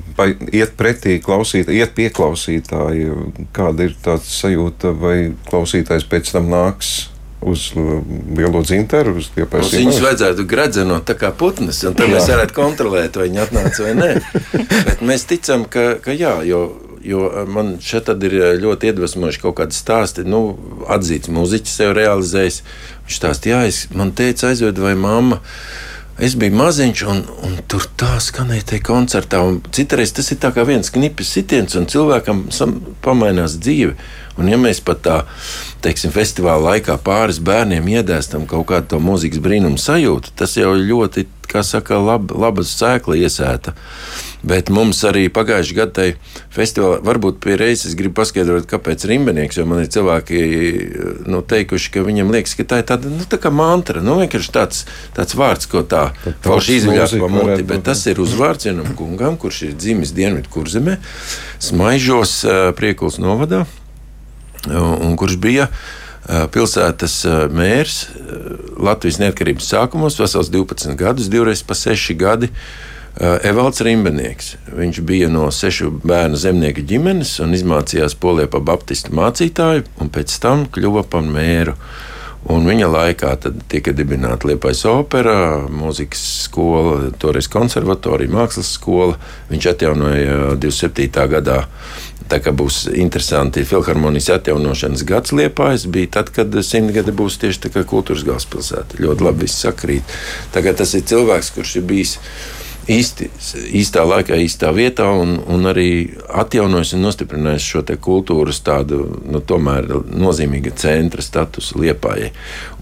iet 0.54 0.74
pretī 0.78 1.20
klausītājai, 1.22 1.82
iet 1.82 1.94
pie 1.98 2.10
klausītāja. 2.14 3.16
Kāda 3.56 3.90
ir 3.90 3.96
tā 4.04 4.18
sajūta, 4.24 4.94
vai 4.98 5.16
klausītājs 5.50 6.08
pēc 6.10 6.34
tam 6.34 6.50
nāks 6.54 7.10
uz 7.42 7.72
lielo 8.36 8.62
dzinteru. 8.66 9.16
Uz 9.18 9.30
Mums 9.38 9.74
viņus 9.74 10.02
vajadzētu 10.04 10.46
gradzenot 10.50 11.08
tā 11.08 11.16
kā 11.20 11.32
putnas, 11.36 11.82
un 11.88 11.96
tad 11.98 12.10
jā. 12.10 12.18
mēs 12.18 12.30
varētu 12.34 12.56
kontrolēt, 12.58 13.18
vai 13.18 13.30
viņi 13.30 13.44
atnāca 13.46 13.88
vai 13.88 13.96
nē. 13.98 14.12
Bet 14.90 15.04
mēs 15.06 15.26
ticam, 15.30 15.66
ka, 15.70 15.92
ka 16.04 16.16
jā, 16.16 16.36
jo, 16.48 16.64
jo 17.06 17.30
man 17.50 17.78
šeit 17.84 18.12
ir 18.18 18.40
ļoti 18.64 18.92
iedvesmojuši 18.92 19.44
kaut 19.46 19.60
kādi 19.62 19.78
stāsti. 19.78 20.28
Nu, 20.28 20.44
atzīts 20.92 21.32
muziķis 21.32 21.78
sev 21.82 21.94
realizējis. 21.98 22.64
Viņš 23.06 23.22
stāstīja, 23.22 23.62
jā, 23.64 23.72
es, 23.72 23.86
man 23.96 24.14
teica 24.18 24.52
aizved 24.52 24.82
vai 24.84 24.98
mamma. 25.00 25.40
Es 26.20 26.34
biju 26.36 26.52
maziņš, 26.60 27.02
un, 27.08 27.22
un 27.48 27.54
tur 27.72 27.86
tā 28.00 28.18
skanēja 28.20 28.66
tajā 28.74 28.84
koncertā. 28.90 29.40
Citreiz 29.76 30.12
tas 30.12 30.28
ir 30.34 30.40
kā 30.42 30.66
viens 30.68 30.92
knipis 30.92 31.32
sitiens, 31.32 31.78
un 31.80 31.88
cilvēkam 31.88 32.42
pamainās 33.06 33.56
dzīve. 33.64 33.96
Un, 34.40 34.50
ja 34.52 34.60
mēs 34.60 34.82
pat 34.84 35.00
tā, 35.06 35.16
teiksim, 35.84 36.12
festivāla 36.16 36.74
laikā 36.74 36.98
pāris 37.04 37.40
bērniem 37.44 37.88
iedēstam 37.96 38.48
kaut 38.52 38.68
kādu 38.72 38.94
to 38.94 39.00
mūzikas 39.04 39.40
brīnumu 39.44 39.80
sajūtu, 39.80 40.36
tas 40.40 40.58
jau 40.60 40.74
ļoti, 40.76 41.26
kā 41.48 41.64
saka, 41.64 42.00
lab, 42.04 42.36
laba 42.36 42.68
sēkla 42.68 43.20
iesēta. 43.24 43.76
Bet 44.40 44.70
mums 44.72 45.02
arī 45.04 45.26
pagājušajā 45.36 45.76
gadā 45.76 45.92
tajā 45.98 46.14
festivālā, 46.56 47.02
varbūt 47.04 47.42
pie 47.44 47.58
reizes 47.60 47.96
gribu 48.00 48.22
paskaidrot, 48.22 48.70
kāpēc 48.72 49.04
rimbenieks, 49.10 49.58
jo 49.60 49.66
man 49.68 49.82
ir 49.84 49.90
cilvēki 49.92 50.44
nu, 51.28 51.42
teikuši, 51.44 51.92
ka 51.92 52.04
viņiem 52.08 52.32
liekas, 52.32 52.56
ka 52.56 52.64
tā 52.72 52.80
ir 52.80 52.88
tāda 52.88 53.12
nu, 53.12 53.28
tā 53.28 53.52
mantra, 53.52 54.00
nu, 54.06 54.16
vienkārši 54.22 54.54
tāds, 54.56 54.86
tāds 55.18 55.36
vārds, 55.36 55.68
ko 55.68 55.84
tā 55.84 56.06
falši 56.46 56.80
izviļās 56.80 57.18
pa 57.20 57.32
muti, 57.34 57.68
bet 57.68 57.84
tas 57.92 58.06
ir 58.08 58.24
uzvārds 58.24 58.70
vienam 58.70 58.96
kungam, 58.96 59.36
kurš 59.40 59.66
ir 59.68 59.76
dzimis 59.76 60.16
Dienvidu 60.16 60.52
kurzemē, 60.56 60.96
Smaižos 61.60 62.40
Priekuls 62.80 63.20
novadā 63.20 63.66
un 64.68 65.16
kurš 65.20 65.36
bija 65.40 65.68
pilsētas 66.54 67.24
mērs 67.52 68.06
Latvijas 68.80 69.20
neatkarības 69.20 69.68
sākumos, 69.74 70.20
vesels 70.20 70.52
12 70.54 70.96
gadus, 71.00 71.28
divreiz 71.32 71.64
pa 71.66 71.76
6 71.76 72.16
gadi. 72.20 72.52
Evalds 73.18 73.82
Rimbenieks. 73.84 74.54
Viņš 74.76 75.02
bija 75.08 75.30
no 75.32 75.48
sešu 75.52 75.92
bērnu 76.04 76.40
zemnieku 76.40 76.86
ģimenes 76.88 77.38
un 77.44 77.56
izmācījās 77.58 78.16
Polijā 78.20 78.52
par 78.52 78.64
baptistu 78.68 79.16
mācītāju, 79.18 79.88
un 80.00 80.14
pēc 80.14 80.38
tam 80.44 80.68
kļuva 80.72 81.04
par 81.10 81.26
mēru. 81.28 81.76
Un 82.50 82.64
viņa 82.64 82.88
laikā 82.88 83.34
tika 83.68 83.92
dibināta 83.92 84.48
Liepais 84.48 84.86
opera, 84.88 85.66
mūzikas 85.68 86.22
skola, 86.46 87.10
toreiz 87.20 87.50
konservatorija, 87.52 88.32
mākslas 88.32 88.70
skola. 88.78 89.18
Viņš 89.50 89.68
atjaunoja 89.74 90.38
27. 90.56 91.28
gadā 91.34 91.66
Tā 92.30 92.38
kā 92.46 92.52
būs 92.54 92.84
interesanti 92.94 93.64
filharmonijas 93.66 94.28
atjaunošanas 94.36 95.02
gads 95.10 95.34
Liepājas, 95.34 95.88
bija 95.90 96.12
tad, 96.20 96.30
kad 96.36 96.54
simtgade 96.66 97.14
būs 97.16 97.40
tieši 97.42 97.64
tā 97.64 97.72
kā 97.74 97.82
kultūras 97.90 98.22
galvaspilsēta. 98.28 99.00
Ļoti 99.02 99.26
labi 99.26 99.48
viss 99.48 99.64
sakrīt. 99.66 100.14
Tagad 100.54 100.78
tas 100.78 100.94
ir 100.94 101.08
cilvēks, 101.10 101.50
kurš 101.56 101.80
ir 101.80 101.88
bijis 101.90 102.18
īsti, 102.90 103.28
īstā 103.80 104.04
laikā, 104.08 104.38
īstā 104.42 104.72
vietā 104.74 105.08
un, 105.14 105.38
un 105.50 105.70
arī 105.70 105.90
atjaunojis 106.42 106.96
un 106.98 107.06
nostiprinājis 107.06 107.68
šo 107.74 107.84
kultūras 108.02 108.62
tādu 108.66 109.04
nu, 109.30 109.42
tomēr 109.42 109.88
nozīmīga 110.10 110.74
centra 110.80 111.24
statusu 111.26 111.80
liepājai. 111.84 112.32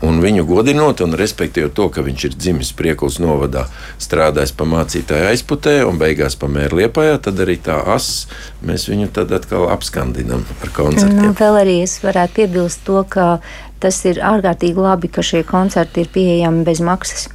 Un 0.07 0.21
viņu 0.23 0.45
godinot 0.47 1.01
un 1.03 1.15
respektējot 1.17 1.75
to, 1.77 1.89
ka 1.93 2.05
viņš 2.05 2.25
ir 2.29 2.37
dzimis 2.37 2.73
Priekulas 2.77 3.19
novadā, 3.23 3.65
strādājis 4.01 4.53
pa 4.57 4.67
mācītāju 4.69 5.31
aizputē 5.31 5.77
un 5.87 5.99
beigās 6.01 6.37
pa 6.39 6.49
mēru 6.51 6.81
liepājā, 6.83 7.17
tad 7.27 7.39
arī 7.43 7.57
tā 7.61 7.79
as 7.95 8.27
mēs 8.65 8.87
viņu 8.89 9.09
atkal 9.17 9.67
apskandinam 9.73 10.45
ar 10.61 10.75
koncertiem. 10.75 11.31
Nu, 11.31 11.37
vēl 11.37 11.63
arī 11.63 11.79
es 11.85 11.97
varētu 12.03 12.41
piebilst 12.41 12.85
to, 12.87 13.01
ka 13.09 13.39
tas 13.81 14.03
ir 14.09 14.21
ārkārtīgi 14.25 14.81
labi, 14.81 15.09
ka 15.11 15.25
šie 15.25 15.43
koncerti 15.47 16.05
ir 16.05 16.13
pieejami 16.13 16.63
bez 16.67 16.81
maksas 16.83 17.27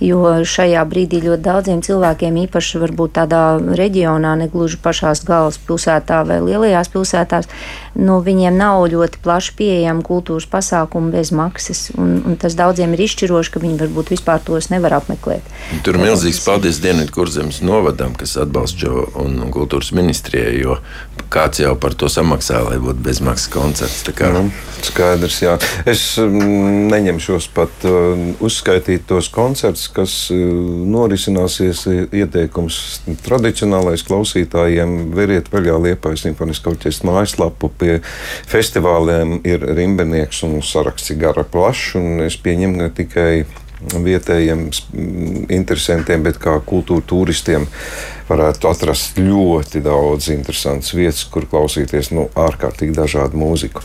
jo 0.00 0.40
šajā 0.48 0.82
brīdī 0.88 1.20
ļoti 1.24 1.44
daudziem 1.44 1.82
cilvēkiem, 1.84 2.38
īpaši 2.46 2.80
varbūt 2.80 3.14
tādā 3.20 3.42
reģionā, 3.60 4.34
ne 4.40 4.48
gluži 4.52 4.80
pašās 4.82 5.22
galvaspilsētā 5.28 6.22
vai 6.28 6.40
lielajās 6.44 6.90
pilsētās, 6.92 7.50
nu, 8.00 8.20
viņiem 8.24 8.56
nav 8.56 8.86
ļoti 8.92 9.20
plaši 9.24 9.54
pieejama 9.58 10.04
kultūras 10.06 10.48
pasākuma 10.50 11.12
bez 11.14 11.32
maksas. 11.36 11.88
Un, 12.00 12.16
un 12.26 12.38
tas 12.40 12.56
daudziem 12.58 12.94
ir 12.96 13.04
izšķiroši, 13.06 13.54
ka 13.54 13.62
viņi 13.62 13.80
varbūt 13.84 14.14
vispār 14.14 14.42
tos 14.44 14.70
nevar 14.72 14.96
apmeklēt. 15.00 15.46
Tur 15.84 15.98
ir 15.98 16.04
milzīgs 16.08 16.40
paldies 16.46 16.80
Dienvidu 16.80 17.14
kurzemes 17.14 17.60
novadam, 17.64 18.16
kas 18.18 18.36
atbalsta 18.40 18.86
šo 18.86 19.06
un, 19.20 19.36
un 19.44 19.52
kultūras 19.52 19.92
ministrijai, 19.96 20.56
jo 20.62 20.78
kāds 21.30 21.60
jau 21.62 21.74
par 21.78 21.94
to 21.98 22.08
samaksā, 22.10 22.62
lai 22.66 22.78
būtu 22.82 23.04
bezmaksas 23.04 23.50
koncerts. 23.52 24.02
Nu, 24.30 24.46
skaidrs, 24.84 25.38
jā. 25.42 25.56
Es 25.88 26.02
mm, 26.18 26.88
neņemšos 26.90 27.50
pat 27.54 27.86
uh, 27.88 28.18
uzskaitīt 28.42 29.06
tos 29.10 29.28
koncertus, 29.32 29.89
kas 29.94 30.14
uh, 30.34 30.40
norisināsies. 30.90 31.84
Ieteikums 32.16 33.00
tradicionālais 33.24 34.04
klausītājiem 34.08 35.14
veriet 35.16 35.50
vaļā 35.52 35.78
Liepājas 35.86 36.26
simfoniskā 36.26 36.74
orķestra 36.74 37.10
mājaslapu. 37.10 37.72
Pie 37.80 37.98
festivāliem 38.50 39.38
ir 39.48 39.64
rimbenieks 39.78 40.44
un 40.48 40.60
saraksts 40.64 41.16
gara 41.20 41.44
plašs, 41.44 41.96
un 42.00 42.24
es 42.26 42.38
pieņemu 42.40 42.82
ne 42.82 42.90
tikai 42.94 43.32
vietējiem 43.80 44.66
interesantiem, 45.52 46.24
bet 46.26 46.38
kā 46.40 46.58
kultūra 46.66 47.04
turistiem 47.06 47.66
varētu 48.28 48.68
atrast 48.70 49.18
ļoti 49.18 49.82
daudz 49.84 50.28
interesantas 50.34 50.92
vietas, 50.94 51.24
kur 51.32 51.48
klausīties 51.50 52.12
nu, 52.14 52.28
ārkārtīgi 52.36 52.94
dažādu 52.96 53.40
mūziku. 53.40 53.84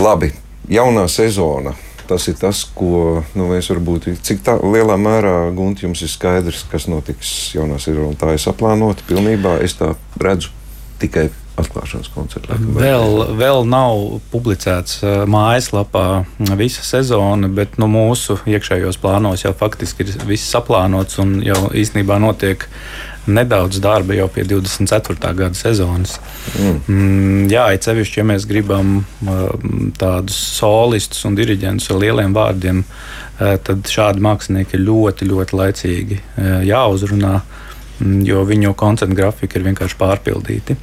Labi, 0.00 0.30
jaunā 0.70 1.08
sezona. 1.10 1.74
Tas 2.06 2.28
ir 2.30 2.36
tas, 2.40 2.62
ko 2.76 3.22
nu, 3.34 3.48
mēs 3.50 3.70
varbūt, 3.72 4.10
cik 4.26 4.44
tā, 4.46 4.58
lielā 4.62 4.98
mērā 5.00 5.34
Gunte 5.56 5.86
jums 5.86 6.04
ir 6.06 6.12
skaidrs, 6.12 6.66
kas 6.70 6.86
notiks 6.90 7.32
jaunā 7.56 7.80
sezonā. 7.82 8.14
Tā 8.20 8.36
ir 8.36 8.42
saplānota 8.42 9.06
pilnībā. 9.08 9.58
Es 9.66 9.78
tā 9.78 9.94
redzu 10.22 10.54
tikai 11.00 11.28
atklāšanas 11.56 12.10
koncertu. 12.12 12.56
Vēl, 12.76 13.22
vēl 13.38 13.64
nav 13.68 14.20
publicēts 14.32 15.00
uh, 15.02 15.14
mājaslapā 15.30 16.26
visa 16.58 16.84
sezona, 16.84 17.48
bet 17.48 17.78
nu, 17.80 17.88
mūsu 17.90 18.38
iekšējos 18.44 19.00
plānos 19.00 19.46
jau 19.46 19.54
faktiski 19.56 20.04
ir 20.04 20.14
viss 20.28 20.52
saplānots 20.52 21.20
un 21.22 21.38
jau 21.44 21.68
īstenībā 21.72 22.20
notiek 22.22 22.68
nedaudz 23.26 23.80
darba 23.82 24.14
jau 24.16 24.28
pie 24.32 24.44
24. 24.48 25.32
gada 25.34 25.54
sezonas. 25.58 26.16
Mm. 26.58 26.78
Mm, 26.86 27.44
jā, 27.52 27.66
it 27.74 27.86
sevišķi, 27.86 28.20
ja 28.20 28.26
mēs 28.30 28.46
gribam 28.48 28.98
uh, 29.00 29.44
tādus 29.98 30.38
solistus 30.58 31.24
un 31.28 31.38
diriģentus 31.38 31.90
ar 31.92 32.00
lieliem 32.02 32.36
vārdiem, 32.36 32.82
uh, 32.86 33.56
tad 33.66 33.90
šādi 33.90 34.22
mākslinieki 34.24 34.78
ir 34.78 34.86
ļoti, 34.86 35.30
ļoti 35.32 35.60
laicīgi 35.60 36.20
jāuzrunā, 36.68 37.34
mm, 37.98 38.22
jo 38.28 38.46
viņu 38.48 38.74
koncertu 38.78 39.18
grafika 39.18 39.58
ir 39.58 39.68
vienkārši 39.70 40.00
pārpildīti. 40.00 40.78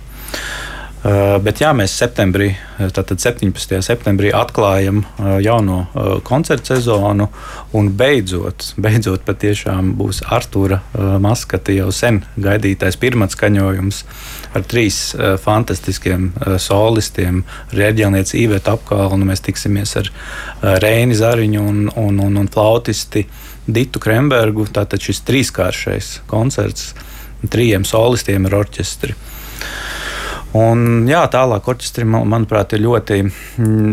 Uh, 1.03 1.33
bet 1.43 1.59
jā, 1.59 1.73
mēs 1.75 1.91
septembrī, 1.99 2.53
tātad 2.95 3.19
17. 3.19 3.81
septembrī 3.83 4.29
atklājam 4.31 5.01
uh, 5.03 5.33
jauno 5.43 5.81
koncertu 6.23 6.71
sezonu. 6.71 7.27
Un 7.75 7.89
beidzot, 7.99 8.69
beidzot 8.79 9.25
patiešām 9.27 9.89
būs 9.99 10.21
Artura 10.31 10.79
Maskata 10.93 11.75
jau 11.75 11.89
sen 11.91 12.21
gaidītais 12.39 12.95
pirmais 13.01 13.35
skaņojums 13.35 13.99
ar 14.55 14.63
trīs 14.69 14.99
fantastiskiem 15.43 16.29
solistiem. 16.61 17.41
Reģionāts 17.75 18.37
Īveta 18.39 18.77
apkalnu 18.77 19.27
mēs 19.27 19.43
tiksimies 19.43 19.97
ar 19.99 20.11
Reini 20.85 21.17
Zariņu 21.19 21.65
un, 21.67 21.83
un, 21.99 22.21
un, 22.29 22.39
un 22.45 22.51
flautisti 22.53 23.25
Ditu 23.65 23.99
Krembergu. 23.99 24.69
Tātad 24.71 25.03
šis 25.03 25.23
trīskāršais 25.27 26.13
koncerts 26.31 26.93
trījiem 27.51 27.83
solistiem 27.87 28.47
ar 28.47 28.61
orķestri. 28.61 29.17
Un, 30.53 31.07
jā, 31.09 31.23
tālāk 31.33 31.65
orķestrim, 31.71 32.13
manuprāt, 32.29 32.75
ir 32.75 32.83
ļoti, 32.83 33.15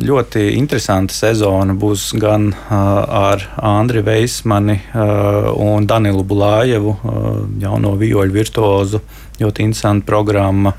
ļoti 0.04 0.42
interesanta 0.58 1.14
sezona. 1.16 1.72
Būs 1.72 2.10
gan 2.20 2.50
uh, 2.52 2.74
ar 3.16 3.46
Andriu 3.64 4.02
Veismani 4.04 4.76
uh, 4.76 5.48
un 5.56 5.88
Danilu 5.88 6.20
Bulājevu, 6.28 6.92
uh, 6.92 7.30
jauno 7.64 7.94
vijoļu 7.96 8.36
virtuozu. 8.36 9.00
Ļoti 9.40 9.64
interesanta 9.64 10.04
programma. 10.04 10.74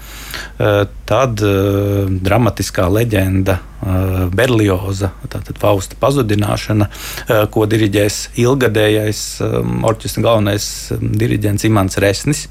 Uh, 0.62 0.84
tad 1.10 1.42
uh, 1.42 2.06
dramatiskā 2.30 2.86
leģenda 2.94 3.58
uh, 3.58 4.28
Berlioza, 4.38 5.16
tātad 5.34 5.58
Fausta 5.58 5.98
pazudināšana, 5.98 6.92
uh, 6.92 7.48
ko 7.50 7.66
diriģēs 7.66 8.22
ilgadējais 8.44 9.24
um, 9.50 9.82
orķestra 9.90 10.28
galvenais 10.30 10.70
diriģents 11.02 11.66
Imants 11.72 11.98
Resnis. 12.06 12.46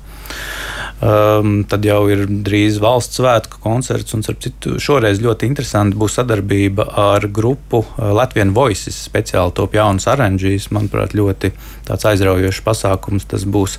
Um, 1.01 1.63
tad 1.65 1.87
jau 1.89 2.03
ir 2.13 2.27
drīz 2.29 2.77
valsts 2.83 3.17
svētku 3.17 3.63
koncerts, 3.65 4.13
un 4.13 4.21
citu, 4.21 4.75
šoreiz 4.77 5.23
ļoti 5.25 5.49
interesanti 5.49 5.97
būs 5.97 6.19
sadarbība 6.19 6.91
ar 6.93 7.25
grupu 7.25 7.81
uh, 7.81 8.11
Latvijas 8.13 8.53
Voices. 8.53 8.99
Speciāli 9.09 9.55
top 9.57 9.79
jaunas 9.79 10.05
oranžijas, 10.13 10.69
manuprāt, 10.77 11.17
ļoti 11.17 11.55
aizraujošs 11.89 12.61
pasākums 12.67 13.25
tas 13.33 13.49
būs. 13.49 13.79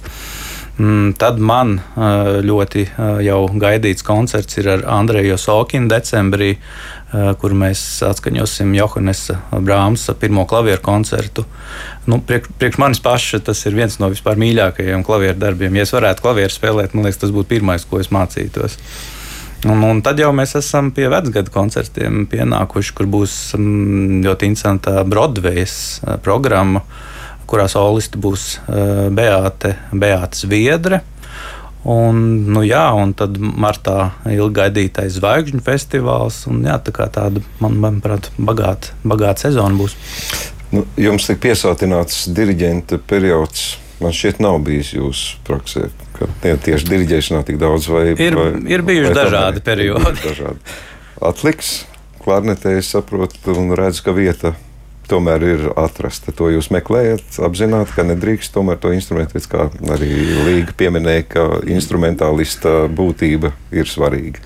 Mm, 0.81 1.13
tad 1.21 1.37
man 1.37 1.75
uh, 1.77 2.39
ļoti 2.41 2.87
uh, 2.87 3.19
jau 3.21 3.43
gaidīts 3.53 4.05
koncerts 4.07 4.57
ir 4.57 4.71
ar 4.73 4.87
Andreju 4.89 5.37
Sokinu 5.37 5.91
decembrī. 5.91 6.55
Eh, 7.11 7.33
kur 7.35 7.51
mēs 7.51 7.81
atskaņosim 8.07 8.69
Johannesa 8.71 9.41
Brāmsa 9.51 10.13
pirmo 10.15 10.45
klavieru 10.47 10.79
koncertu. 10.85 11.43
Nu, 12.07 12.21
priekš, 12.23 12.53
priekš 12.55 12.77
manis 12.79 13.01
paša 13.03 13.41
tas 13.49 13.65
ir 13.67 13.75
viens 13.75 13.97
no 13.99 14.07
vispār 14.13 14.39
mīļākajiem 14.39 15.03
klavieru 15.03 15.35
darbiem. 15.41 15.75
Ja 15.75 15.83
es 15.83 15.91
varētu 15.91 16.23
klavieru 16.23 16.55
spēlēt, 16.55 16.95
man 16.95 17.03
liekas, 17.03 17.19
tas 17.19 17.33
būtu 17.35 17.49
pirmais, 17.49 17.83
ko 17.83 17.99
es 17.99 18.13
mācītos. 18.15 18.77
Un, 19.67 19.83
un 19.83 19.99
tad 20.05 20.23
jau 20.23 20.31
mēs 20.31 20.55
esam 20.55 20.93
pie 20.95 21.09
vecgada 21.11 21.51
koncertiem 21.51 22.23
pienākuši, 22.31 22.95
kur 22.95 23.11
būs 23.11 23.35
mm, 23.59 24.23
ļoti 24.23 24.47
interesanta 24.47 25.03
Broadways 25.03 25.75
eh, 26.05 26.15
programma, 26.23 26.85
kurā 27.43 27.67
solisti 27.67 28.23
būs 28.23 28.53
eh, 28.55 29.09
Beāte, 29.11 29.75
Beāte 29.91 30.45
Zviedre. 30.45 31.03
Un, 31.81 32.17
nu, 32.53 32.61
jā, 32.61 32.83
un 32.93 33.15
tad 33.17 33.39
martā 33.41 34.11
ilgi 34.29 34.53
gaidītais 34.59 35.15
zvaigžņu 35.17 35.63
festivāls. 35.65 36.43
Un, 36.51 36.61
jā, 36.67 36.77
tā 36.77 36.93
kā 36.93 37.07
tāda, 37.09 37.41
man, 37.63 37.79
manuprāt, 37.81 38.29
bagāta, 38.37 38.93
bagāta 39.01 39.47
sezona 39.47 39.73
būs. 39.79 39.97
Nu, 40.71 40.85
jums 41.01 41.25
tiek 41.27 41.41
piesātināts 41.41 42.27
diriģenta 42.31 43.01
periods. 43.09 43.75
Man 44.01 44.13
šķiet, 44.17 44.39
nav 44.41 44.61
bijis 44.65 44.95
jūsu 44.95 45.41
praksē, 45.45 45.89
ka 46.15 46.29
tie, 46.41 46.55
tieši 46.69 46.87
diriģēšanā 46.89 47.43
tik 47.49 47.59
daudz 47.61 47.89
vai 47.91 48.07
ir. 48.13 48.37
Vai, 48.37 48.47
ir 48.69 48.85
bijuši 48.85 49.11
vai 49.11 49.17
dažādi 49.17 49.61
periodi. 49.65 50.13
Dažādi. 50.23 50.77
Atliks, 51.21 51.73
klarnetē 52.23 52.77
es 52.79 52.89
saprotu 52.95 53.53
un 53.57 53.75
redzu, 53.77 54.05
ka 54.07 54.15
vieta 54.17 54.55
tomēr 55.11 55.43
ir 55.45 55.65
atrasta. 55.79 56.33
To 56.35 56.49
jūs 56.51 56.71
meklējat, 56.73 57.39
apzināti, 57.43 57.95
ka 57.95 58.05
nedrīkst 58.07 58.53
tomēr 58.55 58.79
to 58.81 58.93
instrumentu, 58.95 59.41
kā 59.51 59.67
arī 59.93 60.11
Līga 60.47 60.75
pieminēja, 60.77 61.25
ka 61.31 61.47
instrumentālista 61.69 62.85
būtība 62.91 63.53
ir 63.75 63.89
svarīga. 63.91 64.43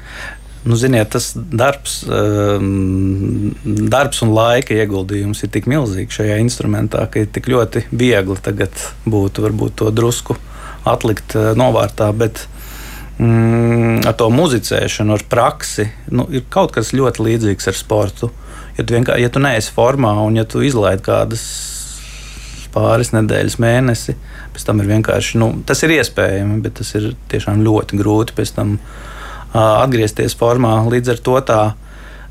Nu, 0.65 0.73
ziniet, 0.81 1.11
tas 1.13 1.29
darbs, 1.35 1.99
um, 2.09 3.51
darbs 3.63 4.23
un 4.25 4.31
laika 4.33 4.73
ieguldījums 4.73 5.43
ir 5.45 5.51
tik 5.53 5.67
milzīgs 5.69 6.17
šajā 6.17 6.39
instrumentā, 6.41 7.03
ka 7.05 7.21
ir 7.21 7.29
tik 7.29 7.51
ļoti 7.53 7.85
viegli 7.93 8.37
tagad 8.41 8.73
būtu 9.05 9.45
varbūt 9.45 9.77
to 9.83 9.91
drusku 9.93 10.39
atlikt 10.89 11.37
uh, 11.37 11.51
novārtā. 11.57 12.09
Bet, 12.17 12.47
mm, 13.21 14.07
ar 14.09 14.17
to 14.17 14.31
muzicēšanu, 14.33 15.19
ar 15.19 15.27
praksi, 15.29 15.85
nu, 16.09 16.25
ir 16.33 16.47
kaut 16.49 16.73
kas 16.73 16.95
ļoti 16.97 17.29
līdzīgs 17.29 17.69
ar 17.69 17.77
sportu. 17.77 18.31
Uh, 18.31 18.44
Ja 18.75 18.83
tu, 18.83 18.97
ja 18.99 19.31
tu 19.31 19.39
neesi 19.43 19.71
formā 19.75 20.11
un 20.25 20.35
ja 20.35 20.43
tu 20.47 20.63
izlaidi 20.65 21.05
kādas 21.05 21.45
pāris 22.75 23.13
nedēļas, 23.15 23.55
mēnesi, 23.63 24.17
pēc 24.55 24.67
tam 24.67 24.81
ir 24.83 24.89
vienkārši 24.91 25.39
nu, 25.39 25.51
tas 25.67 25.81
ir 25.85 25.95
iespējams, 25.95 26.61
bet 26.63 26.77
tas 26.81 26.91
ir 26.99 27.13
tiešām 27.31 27.63
ļoti 27.63 27.99
grūti 28.01 28.35
pēc 28.35 28.51
tam 28.57 28.75
uh, 28.75 29.55
atgriezties 29.55 30.35
formā. 30.35 30.77
Līdz 30.91 31.13
ar 31.15 31.21
to 31.23 31.39
tā 31.47 31.61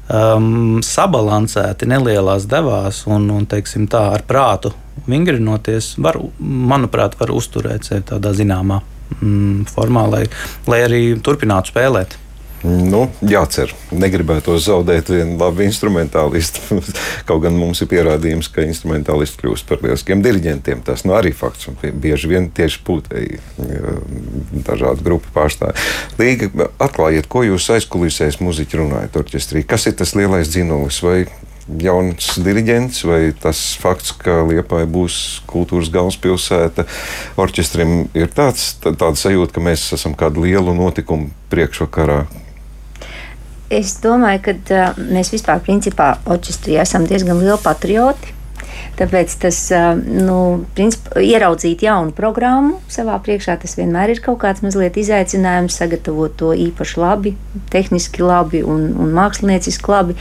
um, 0.09 0.80
sabalansēti 0.85 1.88
nelielās 1.88 2.48
devās 2.50 3.04
un, 3.09 3.30
un 3.33 3.46
teiksim, 3.48 3.88
tā 3.90 4.07
ar 4.18 4.26
prātu 4.28 4.74
vingrinoties, 5.09 5.94
var, 6.02 6.20
manuprāt, 6.40 7.16
var 7.20 7.33
uzturēt 7.35 7.88
sevi 7.88 8.04
tādā 8.12 8.35
zināmā 8.37 8.80
mm, 9.20 9.64
formā, 9.72 10.07
lai, 10.12 10.26
lai 10.70 10.85
arī 10.87 11.02
turpinātu 11.24 11.72
spēlēt. 11.72 12.18
Nu, 12.64 13.03
jācer. 13.20 13.74
Negribētu 13.92 14.55
zaudēt 14.62 15.11
vienu 15.12 15.37
labu 15.37 15.66
instrumentālistu. 15.66 16.79
Kaut 17.29 17.42
gan 17.44 17.59
mums 17.61 17.83
ir 17.85 17.90
pierādījums, 17.90 18.48
ka 18.48 18.64
instrumentālisti 18.64 19.42
kļūst 19.42 19.68
par 19.68 19.83
lieliskiem 19.85 20.22
diriģentiem. 20.24 20.81
Tas 20.87 21.05
nu, 21.05 21.12
arī 21.18 21.35
fakts. 21.37 21.68
Un 21.68 21.77
bieži 21.77 22.31
vien 22.31 22.48
tieši 22.57 22.81
pūtēji 22.87 23.40
dažādu 24.64 25.05
grupu 25.05 25.33
pārstāvji. 25.35 25.77
Līga, 26.16 26.70
atklājiet, 26.87 27.29
ko 27.29 27.44
jūs 27.44 27.68
aizkulisēs 27.77 28.40
muziķi 28.40 28.81
runājat 28.81 29.18
orķestrī. 29.20 29.66
Kas 29.68 29.85
ir 29.90 29.98
tas 29.98 30.14
lielais 30.16 30.48
dzinulis? 30.48 31.03
Vai 31.05 31.18
jauns 31.85 32.38
diriģents, 32.44 33.03
vai 33.09 33.20
tas 33.40 33.61
fakts, 33.81 34.14
ka 34.20 34.42
Liepāja 34.48 34.88
būs 34.90 35.18
kultūras 35.48 35.90
galvaspilsēta, 35.92 36.87
orķestrim 37.40 38.07
ir 38.16 38.33
tāds, 38.33 38.74
tāda 38.85 39.14
sajūta, 39.20 39.57
ka 39.57 39.64
mēs 39.64 39.87
esam 39.96 40.16
kādu 40.16 40.44
lielu 40.44 40.77
notikumu 40.77 41.31
priekšvakarā. 41.53 42.24
Es 43.72 43.96
domāju, 44.05 44.42
ka 44.44 44.55
uh, 44.55 45.03
mēs 45.14 45.33
vispār, 45.33 45.62
principā, 45.64 46.14
orķestrī 46.29 46.77
esam 46.83 47.09
diezgan 47.09 47.40
lieli 47.40 47.61
patrioti. 47.64 48.35
Tāpēc 48.94 49.33
tas, 49.42 49.59
nu, 50.07 50.37
principā, 50.77 51.18
ieraudzīt 51.22 51.83
jaunu 51.83 52.14
programmu 52.14 52.77
savā 52.90 53.16
priekšā, 53.22 53.57
tas 53.62 53.74
vienmēr 53.79 54.12
ir 54.14 54.20
kaut 54.22 54.38
kāds 54.44 54.62
mazliet 54.62 54.98
izaicinājums, 55.00 55.74
sagatavot 55.81 56.37
to 56.38 56.53
īpaši 56.68 57.00
labi, 57.03 57.35
tehniski 57.74 58.22
labi 58.22 58.62
un, 58.62 58.92
un 59.03 59.11
mākslinieciski 59.16 59.90
labi. 59.90 60.14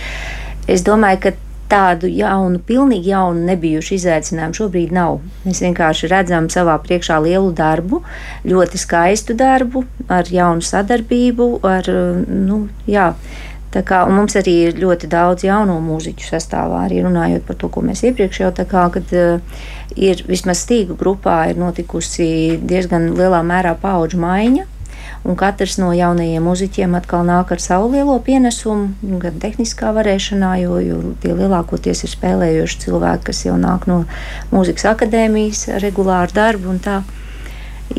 Es 0.66 0.86
domāju, 0.86 1.22
ka 1.28 1.34
tādu 1.74 2.10
jaunu, 2.12 2.62
pilnīgi 2.68 3.12
jaunu, 3.14 3.46
nebijušu 3.50 3.98
izaicinājumu 3.98 4.60
šobrīd 4.60 4.94
nav. 4.96 5.20
Mēs 5.48 5.64
vienkārši 5.66 6.10
redzam 6.12 6.50
savā 6.54 6.78
priekšā 6.84 7.18
lielu 7.26 7.50
darbu, 7.58 8.04
ļoti 8.48 8.82
skaistu 8.82 9.38
darbu, 9.38 9.86
ar 10.12 10.30
jaunu 10.30 10.66
sadarbību, 10.66 11.50
ar, 11.68 11.90
nu, 12.30 12.68
jā. 12.90 13.14
Tā 13.74 13.82
kā, 13.82 14.04
mums 14.06 14.36
arī 14.38 14.52
ir 14.68 14.76
ļoti 14.78 15.08
daudz 15.10 15.48
jaunu 15.48 15.80
mūziķu 15.82 16.28
sastāvā, 16.28 16.84
arī 16.86 17.00
runājot 17.02 17.48
par 17.48 17.58
to, 17.58 17.72
ko 17.74 17.82
mēs 17.82 18.04
iepriekš 18.06 18.44
jau 18.44 18.52
tā 18.54 18.68
kā, 18.70 18.84
kad 18.94 19.16
uh, 19.18 19.64
ir 19.98 20.22
vismaz 20.28 20.62
stīgu 20.62 20.94
grupā 21.00 21.40
ir 21.50 21.58
notikusi 21.58 22.60
diezgan 22.62 23.16
lielā 23.18 23.42
mērā 23.50 23.74
paudžu 23.82 24.22
maiņa 24.22 24.68
un 25.24 25.38
katrs 25.40 25.78
no 25.80 25.92
jaunajiem 25.96 26.44
muzeķiem 26.44 26.96
atkal 27.00 27.24
nāk 27.28 27.54
ar 27.56 27.62
savu 27.64 27.90
lielo 27.94 28.18
pienesumu, 28.24 29.18
gan 29.24 29.40
tehniskā 29.44 29.94
varēšanā, 29.96 30.54
jo, 30.64 30.80
jo 30.84 31.00
tie 31.24 31.34
lielākoties 31.38 32.04
ir 32.04 32.14
spēlējuši 32.14 32.82
cilvēki, 32.86 33.28
kas 33.32 33.44
jau 33.48 33.58
nāk 33.60 33.88
no 33.90 34.04
mūzikas 34.52 34.90
akadēmijas, 34.94 35.68
regulāru 35.84 36.36
darbu 36.36 36.74
un 36.76 36.82
tā. 36.84 37.02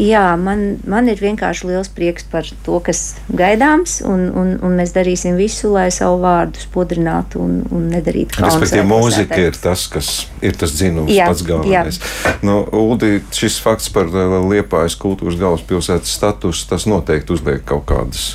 Jā, 0.01 0.35
man, 0.41 0.81
man 0.91 1.07
ir 1.11 1.21
vienkārši 1.23 1.69
liels 1.69 1.91
prieks 1.95 2.27
par 2.31 2.47
to, 2.67 2.79
kas 2.83 3.15
gaidāms, 3.31 4.01
un, 4.03 4.27
un, 4.35 4.55
un 4.65 4.75
mēs 4.75 4.91
darīsim 4.95 5.37
visu, 5.39 5.71
lai 5.75 5.87
savu 5.95 6.19
vārdu 6.25 6.63
spodrinātu 6.65 7.39
un, 7.45 7.61
un 7.71 7.85
nedarītu 7.93 8.35
kaunu. 8.35 8.51
Respektīvi, 8.51 8.87
mūzika 8.91 9.39
ir 9.39 9.59
tas, 9.63 9.87
kas 9.93 10.09
ir 10.43 10.59
tas 10.59 10.75
dzinums, 10.75 11.13
jā, 11.15 11.29
pats 11.31 11.45
galvenais. 11.47 12.01
Nu, 12.47 12.63
Uldi, 12.75 13.21
šis 13.35 13.61
fakts 13.63 13.87
par 13.95 14.11
uh, 14.11 14.41
Liepājas 14.51 14.99
kultūras 14.99 15.39
galvaspilsētas 15.39 16.17
statusu, 16.19 16.67
tas 16.73 16.89
noteikti 16.91 17.37
uzliek 17.37 17.63
kaut 17.69 17.87
kādas 17.91 18.33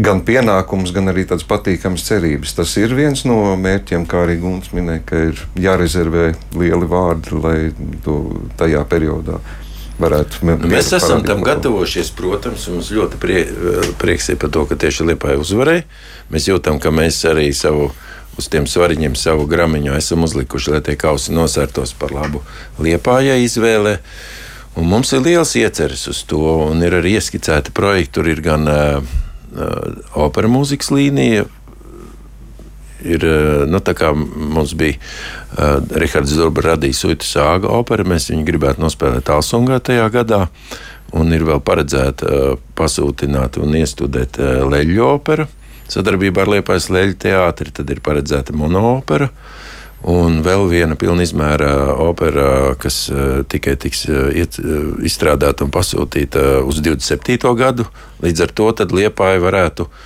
gan 0.00 0.24
pienākumus, 0.24 0.94
gan 0.94 1.12
arī 1.12 1.26
tādas 1.28 1.44
patīkamas 1.48 2.06
cerības. 2.08 2.56
Tas 2.56 2.72
ir 2.80 2.96
viens 2.96 3.26
no 3.28 3.42
mērķiem, 3.60 4.08
kā 4.08 4.24
arī 4.24 4.38
Gunts 4.40 4.72
minēja, 4.76 5.04
ka 5.10 5.20
ir 5.28 5.44
jārezervē 5.60 6.30
lieli 6.56 6.88
vārdi, 6.88 7.36
lai 7.44 7.58
to 8.06 8.18
tajā 8.58 8.86
periodā 8.88 9.42
varētu 10.00 10.46
nu, 10.46 10.56
mēs 10.70 10.92
esam 10.96 11.22
tam 11.26 11.40
labu. 11.40 11.48
gatavojušies, 11.50 12.10
protams, 12.18 12.66
un 12.68 12.78
mums 12.78 12.90
ļoti 12.94 13.20
prie, 13.22 13.44
prieks 14.00 14.30
ir 14.32 14.38
par 14.42 14.52
to, 14.54 14.64
ka 14.70 14.78
tieši 14.80 15.08
Lietuvai 15.10 15.36
uzvarēja. 15.40 15.84
Mēs 16.34 16.48
jūtam, 16.50 16.80
ka 16.82 16.94
mēs 16.94 17.22
arī 17.30 17.50
savu. 17.56 17.92
Uz 18.34 18.48
tiem 18.50 18.64
svariņiem 18.66 19.12
savu 19.14 19.44
gramiņu 19.46 19.92
esam 19.94 20.24
uzlikuši, 20.26 20.72
lai 20.72 20.80
tie 20.82 20.96
kausi 20.98 21.30
nosērtos 21.30 21.92
par 21.94 22.10
labu 22.10 22.40
liepājai 22.82 23.36
izvēlē. 23.44 23.92
Un 24.74 24.88
mums 24.90 25.12
ir 25.14 25.22
liels 25.22 25.52
ieceres 25.54 26.02
uz 26.10 26.24
to, 26.26 26.40
un 26.64 26.82
ir 26.82 26.96
arī 26.98 27.12
ieskicēti 27.14 27.70
projekti. 27.70 28.16
Tur 28.16 28.32
ir 28.32 28.42
gan 28.42 28.66
uh, 28.66 29.12
opera 30.18 30.50
mūzikas 30.50 30.90
līnija, 30.90 31.46
ir, 33.04 33.24
eh, 33.24 33.64
nu, 33.68 33.80
tā 33.84 33.94
kā 33.96 34.10
mums 34.14 34.74
bija 34.78 34.96
uh, 34.98 35.80
Rihards 36.00 36.34
Zurba 36.34 36.64
radījis 36.70 37.04
Uita 37.08 37.28
sāga 37.28 37.72
opera, 37.74 38.06
mēs 38.06 38.30
viņu 38.32 38.46
gribētu 38.48 38.84
nospēlēt 38.84 39.30
Alsungā 39.32 39.80
tajā 39.84 40.08
gadā. 40.14 40.44
Un 41.14 41.30
ir 41.36 41.44
vēl 41.46 41.60
paredzēta 41.62 42.30
uh, 42.30 42.62
pasūtināt 42.78 43.60
un 43.62 43.76
iestudēt 43.78 44.40
uh, 44.40 44.64
leļu 44.70 45.04
operu. 45.06 45.46
Sadarbībā 45.92 46.42
ar 46.42 46.54
Liepājas 46.56 46.88
leļu 46.90 47.18
teātri 47.26 47.74
tad 47.74 47.92
ir 47.92 48.00
paredzēta 48.04 48.56
monoopera. 48.56 49.28
Un 50.10 50.42
vēl 50.44 50.66
viena 50.68 50.98
pilna 51.00 51.24
izmēra 51.24 51.94
opera, 52.04 52.74
kas 52.76 53.06
tikai 53.48 53.72
tiks 53.80 54.02
iet, 54.36 54.58
izstrādāta 55.00 55.64
un 55.64 55.72
pasūtīta 55.72 56.58
uz 56.60 56.82
27. 56.84 57.38
gadu. 57.56 57.86
Līdz 58.20 58.44
ar 58.44 58.52
to 58.52 58.68
Liepāja 58.98 59.40
varētu 59.40 59.86
uh, 59.86 60.02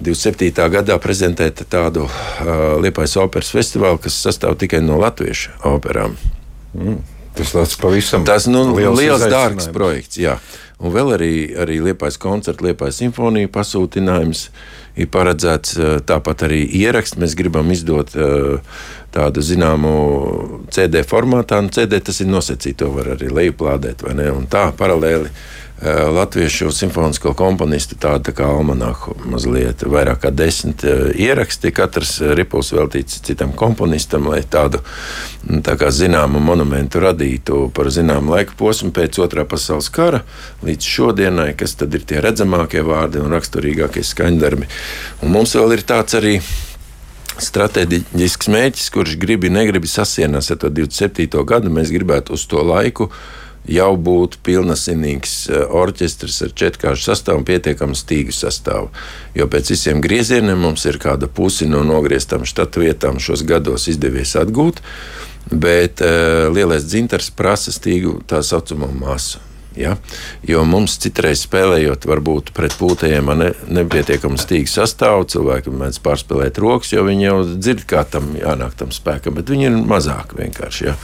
27. 0.00 0.68
gadā 0.72 0.96
prezentēt 1.02 1.64
tādu 1.70 2.06
uh, 2.06 2.80
Liepais 2.80 3.16
operas 3.20 3.52
festivālu, 3.52 4.00
kas 4.00 4.16
sastāv 4.16 4.56
tikai 4.60 4.80
no 4.84 4.96
latviešu 5.00 5.58
operām. 5.68 6.16
Mm. 6.74 7.00
Tas 7.36 7.52
tāds 7.54 7.76
pavisam 7.78 8.24
tas, 8.26 8.48
nu, 8.50 8.64
liels, 8.74 8.98
liels 8.98 9.24
dārgs 9.30 9.70
projekts. 9.74 10.18
Jā. 10.20 10.38
Un 10.80 10.94
vēl 10.94 11.14
arī, 11.14 11.32
arī 11.60 11.78
Liepais 11.84 12.16
koncerts, 12.20 12.62
Liepais 12.64 12.96
simfonija 13.02 13.50
pasūtinājums 13.52 14.46
ir 15.00 15.08
paredzēts. 15.12 15.76
Tāpat 16.08 16.46
arī 16.48 16.62
ieraksts 16.80 17.20
mēs 17.20 17.36
gribam 17.38 17.70
izdot 17.70 18.16
tādu 19.14 19.44
zināmu 19.44 19.92
CD 20.72 21.04
formātā. 21.06 21.60
Nu, 21.62 21.72
CD 21.74 22.00
tas 22.02 22.22
ir 22.24 22.30
nosacīts, 22.32 22.80
to 22.80 22.90
var 22.96 23.12
arī 23.14 23.28
lejuplādēt. 23.28 24.06
Un 24.08 24.48
tā 24.50 24.70
paralēli 24.76 25.30
latviešu 25.88 26.68
simfonisko 26.72 27.32
komponistu 27.34 27.96
tādu 27.96 28.28
tā 28.28 28.34
kā 28.36 28.44
almanahu, 28.52 29.14
mazliet 29.32 29.80
vairāk 29.88 30.26
kā 30.26 30.30
desmit 30.34 30.84
eh, 30.84 31.08
ieraksti. 31.24 31.72
Katrs 31.72 32.18
eh, 32.20 32.34
ripuls 32.36 32.72
veltīts 32.76 33.22
citam 33.24 33.54
komponistam, 33.56 34.28
lai 34.28 34.42
tādu 34.44 34.82
mm, 34.82 35.62
tā 35.64 35.78
kā 35.80 35.88
zināmu 35.94 36.42
monumentu 36.44 37.00
radītu 37.00 37.62
par 37.76 37.88
zināmu 37.88 38.36
laika 38.36 38.56
posmu 38.60 38.92
pēc 38.92 39.22
otrā 39.24 39.46
pasaules 39.48 39.88
kara 39.88 40.20
līdz 40.66 40.90
šodienai, 40.94 41.54
kas 41.56 41.78
tad 41.80 41.96
ir 41.96 42.04
tie 42.04 42.20
redzamākie 42.20 42.84
vārdi 42.84 43.24
un 43.24 43.32
raksturīgākie 43.32 44.04
skaņdarbi. 44.04 44.68
Un 45.24 45.32
mums 45.32 45.56
vēl 45.56 45.78
ir 45.78 45.86
tāds 45.88 46.20
arī 46.20 46.36
stratēģisks 47.40 48.52
mērķis, 48.52 48.92
kurš 48.92 49.16
gribi, 49.20 49.48
negribi 49.48 49.88
sasienās 49.88 50.52
ar 50.52 50.60
to 50.60 50.68
27. 50.68 51.40
gadu. 51.48 51.72
Mēs 51.72 51.88
gribētu 51.94 52.36
uz 52.36 52.44
to 52.50 52.60
laiku 52.60 53.08
jau 53.68 53.90
būtu 53.96 54.40
pilnasinīgs 54.46 55.34
eh, 55.50 55.64
orķestris 55.82 56.40
ar 56.46 56.54
četrkāršu 56.62 57.10
sastāvu 57.10 57.42
un 57.42 57.48
pietiekamu 57.48 57.98
stīgu 57.98 58.34
sastāvu. 58.34 58.90
Jo 59.36 59.48
pēc 59.50 59.74
visiem 59.74 60.00
griezieniem 60.04 60.60
mums 60.60 60.86
ir 60.88 61.00
kāda 61.02 61.28
pusi 61.28 61.68
no 61.68 61.82
nogrieztām 61.86 62.46
štatu 62.48 62.86
vietām 62.86 63.20
šos 63.20 63.44
gados 63.46 63.88
izdevies 63.90 64.36
atgūt, 64.38 64.80
bet 65.50 66.02
uh, 66.04 66.48
lielais 66.52 66.84
dzintars 66.86 67.30
prasa 67.34 67.72
stīgu 67.74 68.20
tā 68.28 68.42
saucamo 68.46 68.90
masu. 69.00 69.49
Ja? 69.78 69.94
Jo 70.46 70.64
mums 70.66 70.96
citreiz 71.02 71.44
spēlējot, 71.46 72.06
varbūt 72.10 72.50
pret 72.56 72.74
pūtējiem 72.78 73.30
ne, 73.38 73.50
nepietiekami 73.70 74.40
stīgu 74.40 74.70
sastāvu, 74.70 75.28
cilvēki 75.30 75.74
mēdz 75.74 76.00
pārspēlēt 76.04 76.58
rokas, 76.62 76.90
jo 76.94 77.04
viņi 77.06 77.26
jau 77.28 77.36
dzird, 77.52 77.84
kā 77.90 78.02
tam 78.08 78.32
jānāk 78.38 78.74
tam 78.80 78.90
spēkam, 78.94 79.36
bet 79.38 79.52
viņi 79.52 79.68
ir 79.70 79.78
mazāk 79.78 80.34
vienkārši. 80.38 80.88
Ja? 80.90 80.96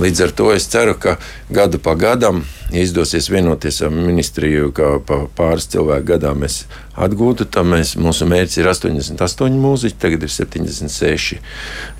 Līdz 0.00 0.24
ar 0.24 0.34
to 0.40 0.48
es 0.54 0.68
ceru, 0.72 0.96
ka 0.96 1.18
gadu 1.52 1.80
pa 1.82 1.96
gadam, 2.00 2.44
ja 2.72 2.84
izdosies 2.84 3.28
vienoties 3.32 3.82
ar 3.84 3.92
ministriju, 3.92 4.72
ka 4.76 4.96
pa 5.04 5.22
pāris 5.36 5.68
cilvēku 5.72 6.08
gadā 6.14 6.32
mēs 6.36 6.62
atgūtu, 6.98 7.46
tad 7.52 7.68
mēs, 7.68 7.94
mūsu 8.00 8.26
mērķis 8.28 8.60
ir 8.62 8.72
88 8.72 9.60
mūziķi, 9.62 10.00
tagad 10.00 10.24
ir 10.24 10.32
76. 10.32 11.38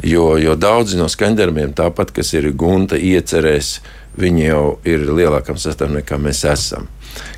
Jo, 0.09 0.33
jo 0.41 0.57
daudzi 0.59 0.99
no 0.99 1.09
skandarbiem, 1.13 1.77
tāpat, 1.77 2.13
kas 2.17 2.33
ir 2.37 2.51
gunta 2.57 2.99
iecerēs, 2.99 3.79
viņi 4.19 4.47
jau 4.49 4.63
ir 4.89 5.07
lielākam 5.09 5.59
sastāvam 5.61 5.99
nekā 5.99 6.19
mēs 6.21 6.45
esam. 6.49 6.89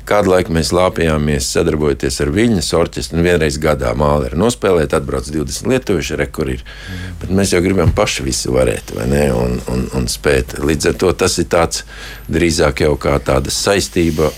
Kādu 0.05 0.33
laiku 0.33 0.53
mēs 0.53 0.71
lāpījāmies, 0.75 1.47
sadarbojoties 1.55 2.19
ar 2.23 2.31
viņas 2.35 2.71
orķestru, 2.77 3.17
un 3.17 3.25
vienreiz 3.25 3.57
gadā 3.61 3.93
māli 3.97 4.29
ir 4.29 4.35
nospēlēt, 4.39 4.93
atbrauc 4.97 5.29
20 5.31 5.69
lietuvieši, 5.71 6.17
rekur 6.19 6.51
ir. 6.53 6.65
Mm. 6.65 7.15
Bet 7.21 7.33
mēs 7.39 7.53
jau 7.55 7.61
gribam 7.63 7.93
paši 7.95 8.25
visu 8.27 8.53
varēt, 8.55 8.93
vai 8.97 9.07
ne, 9.11 9.23
un, 9.33 9.57
un, 9.71 9.87
un 9.97 10.09
spēt. 10.11 10.57
Līdz 10.61 10.91
ar 10.91 10.99
to 11.01 11.13
tas 11.23 11.37
ir 11.41 11.49
tāds 11.53 11.85
drīzāk 12.29 12.83
jau 12.85 12.93
kā 13.01 13.15
tāda 13.23 13.53
saistība, 13.53 14.31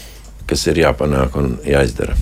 kas 0.47 0.67
ir 0.69 0.83
jāpanāk 0.83 1.35
un 1.39 1.57
jāizdara. 1.67 2.17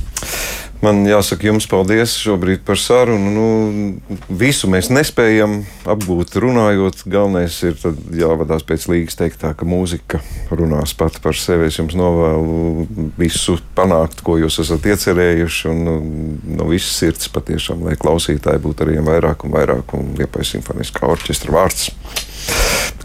Man 0.82 1.04
jāsaka 1.06 1.46
jums 1.46 1.67
paldies 1.70 2.15
šobrīd 2.17 2.63
par 2.65 2.80
sarunu. 2.82 3.30
Nu, 3.36 4.15
visu 4.34 4.65
mēs 4.72 4.88
nespējam 4.89 5.60
apgūt 5.86 6.34
runājot. 6.41 7.04
Galvenais 7.06 7.60
ir 7.67 7.78
jāvadās 8.17 8.65
pēc 8.65 8.88
līgas 8.89 9.20
teiktā, 9.20 9.52
ka 9.54 9.67
mūzika 9.70 10.24
runās 10.50 10.96
pati 10.98 11.22
par 11.22 11.38
sevi. 11.38 11.70
Es 11.70 11.78
jums 11.78 11.94
novēlu 11.98 12.88
visu 13.20 13.60
panākt, 13.78 14.24
ko 14.26 14.39
jūs 14.41 14.58
esat 14.66 14.89
iecerējuši. 14.89 15.70
Un, 15.70 15.86
nu, 15.86 15.95
no 16.58 16.72
visas 16.72 16.97
sirds 16.97 17.30
patiešām, 17.30 17.86
lai 17.86 17.93
klausītāji 18.01 18.66
būtu 18.66 18.88
arvien 18.88 19.06
vairāk 19.06 19.45
un 19.45 19.53
vairāk 19.53 19.93
un 19.99 20.16
Liepais 20.18 20.56
simfoniskā 20.56 21.06
orķestra 21.14 21.60
vārds. 21.60 21.91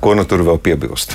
Ko 0.00 0.16
nu 0.16 0.24
tur 0.24 0.48
vēl 0.48 0.64
piebilst? 0.64 1.04